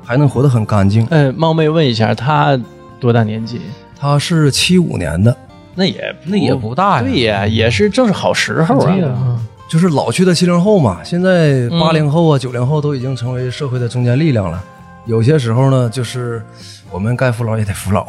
[0.04, 1.06] 还能活得很干净。
[1.10, 2.58] 嗯，冒昧问一下，他
[3.00, 3.60] 多大年纪？
[3.98, 5.36] 他是七五年的，
[5.74, 9.40] 那也那也不大呀对呀，也是正是好时候啊。
[9.68, 14.62] 就是老去的七零后嘛，现在八零后啊、九零后都已经成为社会的中坚力量了。
[15.06, 16.42] 有些时候呢，就是
[16.90, 18.06] 我们该服老也得服老，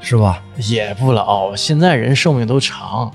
[0.00, 0.42] 是吧？
[0.68, 3.10] 也不老，现在人寿命都长，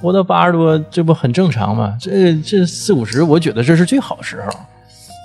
[0.00, 1.96] 活到八十多，这不很正常吗？
[2.00, 4.50] 这这四五十，我觉得这是最好时候。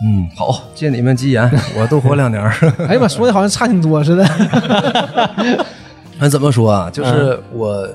[0.03, 2.51] 嗯，好，借你们吉言， 我多活两年儿。
[2.87, 4.27] 哎呀妈，说的好像差挺多似的。
[6.19, 6.89] 那怎么说啊？
[6.91, 7.87] 就是我，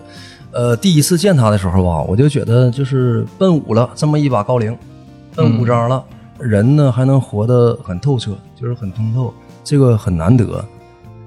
[0.56, 4.74] 呃，第一次见他的时候吧，我就觉得就是奔五了，这么一把高龄，
[5.34, 6.02] 奔五张了，
[6.38, 10.64] 人呢还能活得很透彻，就是很通透，这个很难得。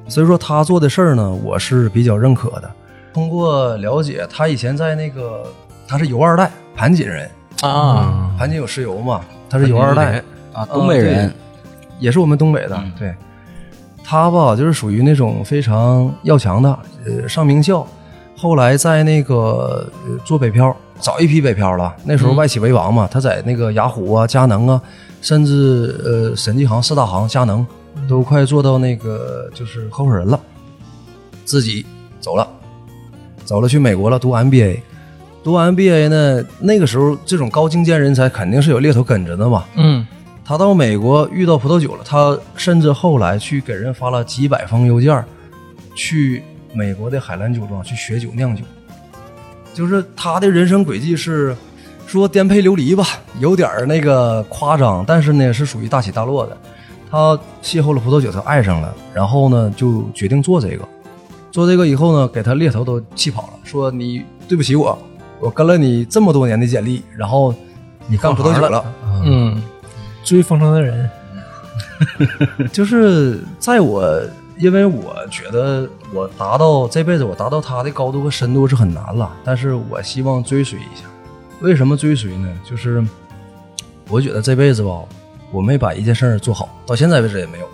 [0.07, 2.71] 所以说他做的事儿呢，我是比较认可的。
[3.13, 5.43] 通过了解，他以前在那个
[5.87, 7.29] 他是油二代，盘锦人，
[7.61, 10.23] 啊，盘锦有石油嘛，他是油二代，
[10.53, 11.31] 啊，东北人，
[11.99, 12.75] 也是我们东北的。
[12.75, 13.13] 嗯对，
[14.03, 17.85] 他吧就是属于那种非常要强的，呃，上名校，
[18.39, 21.93] 后来在那个、呃、做北漂，早一批北漂了。
[22.05, 24.81] 那时候外企为王嘛，他在那个雅虎啊、佳能啊，
[25.21, 27.67] 甚至呃审计行四大行、佳能
[28.07, 30.39] 都快做到那个就是合伙人了，
[31.43, 31.85] 自己
[32.21, 32.47] 走了，
[33.43, 34.79] 走了去美国了，读 MBA。
[35.43, 40.07] 读 MBA 呢，那个时候这种高精尖人才肯定是有猎头跟着的嘛，嗯
[40.45, 45.23] 他到美国遇到葡萄酒了，他甚至后来去给人发了几百封邮件，
[45.93, 46.41] 去
[46.73, 48.63] 美国的海兰酒庄去学酒酿酒。
[49.73, 51.55] 就是他的人生轨迹是
[52.05, 53.05] 说颠沛流离吧，
[53.39, 56.57] 有点儿那个夸张，但是呢是属于大起大落的。
[57.09, 60.87] 他邂逅了葡萄酒，他爱上了，然后呢就决定做这个。
[61.51, 64.97] 做这个以后呢，给他猎头都气跑了，说你对不起我，
[65.39, 67.53] 我跟了你这么多年的简历，然后
[68.07, 68.83] 你干葡萄酒了。
[69.23, 69.61] 嗯
[70.23, 71.09] 追风筝的人，
[72.71, 74.21] 就是在我，
[74.59, 81.05] 因为我觉得我达到这辈子我达到他的高度和深度是很难了，但是我希望追随一下。
[81.61, 82.47] 为什么追随呢？
[82.69, 83.03] 就是
[84.09, 84.99] 我觉得这辈子吧，
[85.51, 87.65] 我没把一件事儿做好，到现在为止也没有。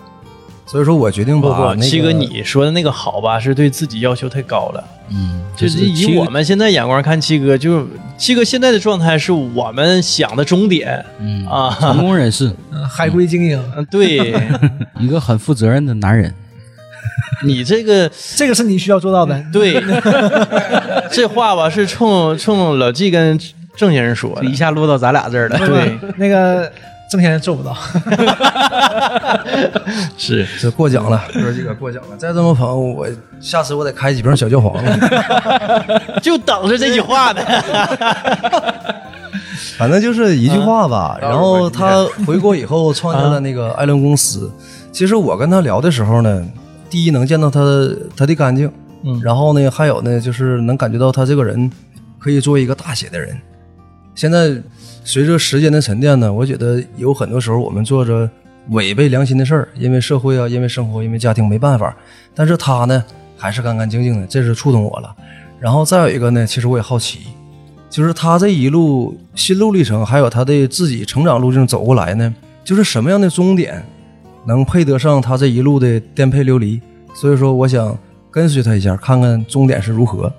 [0.68, 4.84] 所以说我决定把那个七哥你说的那个好吧，是对自己要求太高了。
[5.10, 7.86] 嗯，就是以我们现在眼光看，七哥就是
[8.18, 11.78] 七哥现在的状态是我们想的终点嗯啊。
[11.80, 14.36] 成功人士， 嗯海归精英，嗯，对
[15.00, 16.34] 一个很负责任的男人。
[17.46, 19.42] 你这个这个是你需要做到的。
[19.52, 19.82] 对
[21.12, 23.40] 这话吧，是冲冲老纪跟
[23.76, 24.56] 郑先生说的一。
[24.56, 25.58] 下落到咱俩这儿了。
[25.60, 26.72] 对，那个
[27.12, 27.76] 郑先生做不到。
[30.18, 32.18] 是这过奖了，哥几个过奖了。
[32.18, 33.08] 再这么捧我，
[33.40, 36.20] 下次我得开几瓶小教皇了。
[36.22, 37.42] 就等着这句话呢。
[39.78, 41.18] 反正就是一句话吧。
[41.22, 44.52] 然后他回国以后创建了那个艾伦公司。
[44.92, 46.42] 其实我跟他聊的时候呢，
[46.96, 47.60] 第一能见到他
[48.16, 48.72] 他的干净，
[49.04, 51.70] 嗯然后呢，还有呢，就是能感觉到他这个人
[52.18, 53.38] 可以做一个大写的人。
[54.16, 54.56] 现在
[55.04, 58.30] 随着时间的沉淀呢，我觉得有很多时候我们做着
[58.70, 61.94] 违背良心的事儿，因为社会啊，因为生活，因为家庭没办法。
[62.34, 63.04] 但是他呢，
[63.36, 65.14] 还是干干净净的，这是触动我了。
[65.60, 67.20] 然后再有一个呢，其实我也好奇，
[67.90, 72.34] 就是他这一路心路历程，还有他的自己成长路径走过来呢，
[72.64, 73.86] 就是什么样的终点
[74.46, 76.82] 能配得上他这一路的颠沛流离？
[77.14, 77.98] 所以说，我想
[78.30, 80.32] 跟随他一下，看看终点是如何。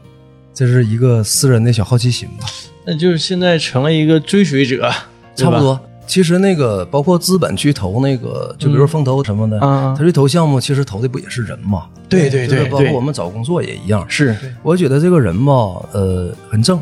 [0.55, 2.47] 这是一个私人的小好奇心吧，
[2.87, 4.91] 那就是现在成了一个追随者，
[5.35, 5.59] 差不。
[5.59, 5.79] 多。
[6.07, 11.89] 其实那个包括资本去投那个，就比如风投什么的，啊他去投项目，其实投的不也是人嘛？
[12.09, 14.03] 对对对包括我们找工作也一样。
[14.09, 15.53] 是我觉得这个人吧，
[15.93, 16.79] 呃，很正，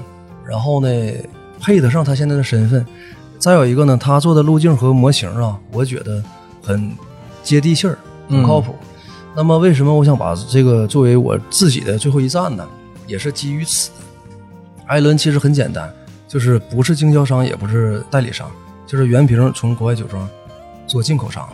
[0.47, 0.89] 然后呢，
[1.59, 2.85] 配得上他现在的身份。
[3.39, 6.23] 再有一个呢，他做的路径和模型啊，我觉得
[6.63, 6.93] 很
[7.45, 7.97] 接地气儿，
[8.29, 8.75] 很靠谱。
[9.37, 12.67] 那么，为什么我想把这个作为我自己的最后一站呢？
[13.07, 13.91] 也是基于此。
[14.87, 15.93] 艾伦其实很简单，
[16.27, 18.51] 就是不是经销商，也不是代理商，
[18.87, 20.29] 就是原瓶从国外酒庄
[20.87, 21.47] 做进口商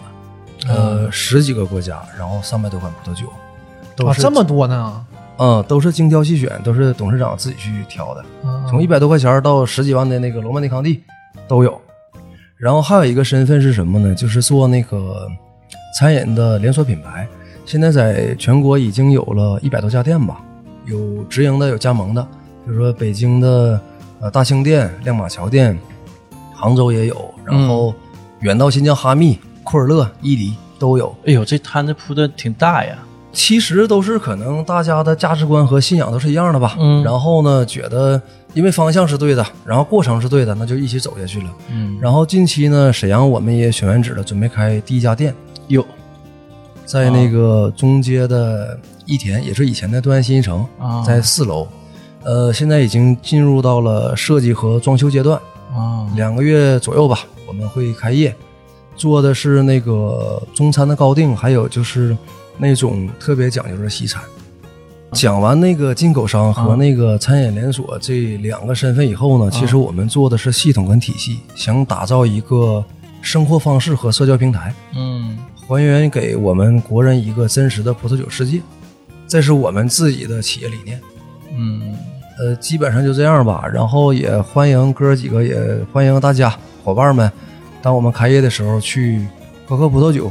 [0.66, 3.26] 的，呃，十几个国家，然后三百多款葡萄酒，
[3.96, 5.06] 都啊，这么多呢？
[5.38, 11.02] 嗯，都是精挑细选，都是董事长自己去挑的，啊从一百多块钱到十几万的那个罗曼尼康帝
[11.48, 11.80] 都有。
[12.56, 14.14] 然后还有一个身份是什么呢？
[14.14, 15.26] 就是做那个
[15.94, 17.26] 餐饮的连锁品牌，
[17.66, 20.40] 现在在全国已经有了一百多家店吧，
[20.86, 22.22] 有直营的，有加盟的，
[22.64, 23.80] 比如说北京的
[24.20, 25.78] 呃大兴店、亮马桥店，
[26.54, 27.94] 杭州也有，然后
[28.40, 31.14] 远到新疆哈密、库尔勒、伊犁都有。
[31.26, 32.96] 哎呦，这摊子铺的挺大呀。
[33.32, 36.76] 其实都是可能大家的价值观和信仰都是一样的吧。
[36.80, 38.20] 嗯然后呢，觉得
[38.54, 41.46] 因为方向是对的，然后过程是对的，那就一起走下去了。
[41.70, 45.32] 嗯，然后近期呢，沈阳我们也选完址了，准备开第一家店，
[45.70, 45.86] 有
[46.84, 51.02] 在那个中街的益田，也是以前的东安新一城，啊。
[51.02, 51.66] 在四楼。
[52.22, 55.40] 呃，现在已经进入到了设计和装修阶段，
[55.72, 58.34] 啊，两个月左右吧，我们会开业，
[58.96, 62.14] 做的是那个中餐的高定，还有就是
[62.58, 64.20] 那种特别讲究的西餐。
[65.12, 72.84] 讲完那个进口商和那个餐饮连锁这两个身份以后呢，其实我们做的是系统跟体系，想打造一个
[73.22, 75.38] 生活方式和社交平台，嗯
[75.70, 78.60] 还原给我们国人一个真实的葡萄酒世界，
[79.28, 81.00] 这是我们自己的企业理念。
[81.56, 81.94] 嗯，
[82.40, 83.64] 呃，基本上就这样吧。
[83.72, 85.56] 然后也欢迎哥几个，也
[85.92, 86.52] 欢迎大家
[86.82, 87.30] 伙伴们，
[87.80, 89.24] 当我们开业的时候去
[89.64, 90.28] 喝喝葡萄酒，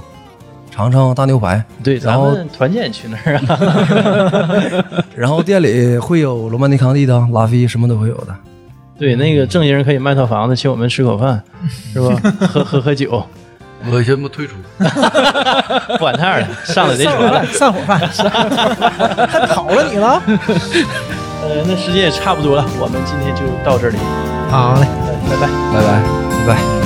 [0.70, 1.64] 尝尝大牛排。
[1.82, 5.04] 对，然后们团建去那儿啊。
[5.16, 8.36] 然后店里会有罗曼尼康帝的、拉菲什么都会有的。
[8.98, 11.42] 对，那个正经人可以卖套房子，请我们吃口饭，
[11.94, 12.14] 是吧？
[12.52, 13.24] 喝喝喝酒，
[13.92, 14.56] 我先不退出。
[14.80, 17.48] 不管摊儿了，上来得散伙饭，。
[17.54, 18.00] 散伙饭，
[19.30, 20.22] 还跑了你了？
[21.42, 23.98] 呃，那时间也差不多了，我们今天就到这里，
[24.52, 24.88] 好嘞。
[25.30, 25.48] 拜拜。
[25.74, 26.02] 拜拜，
[26.48, 26.79] 拜拜。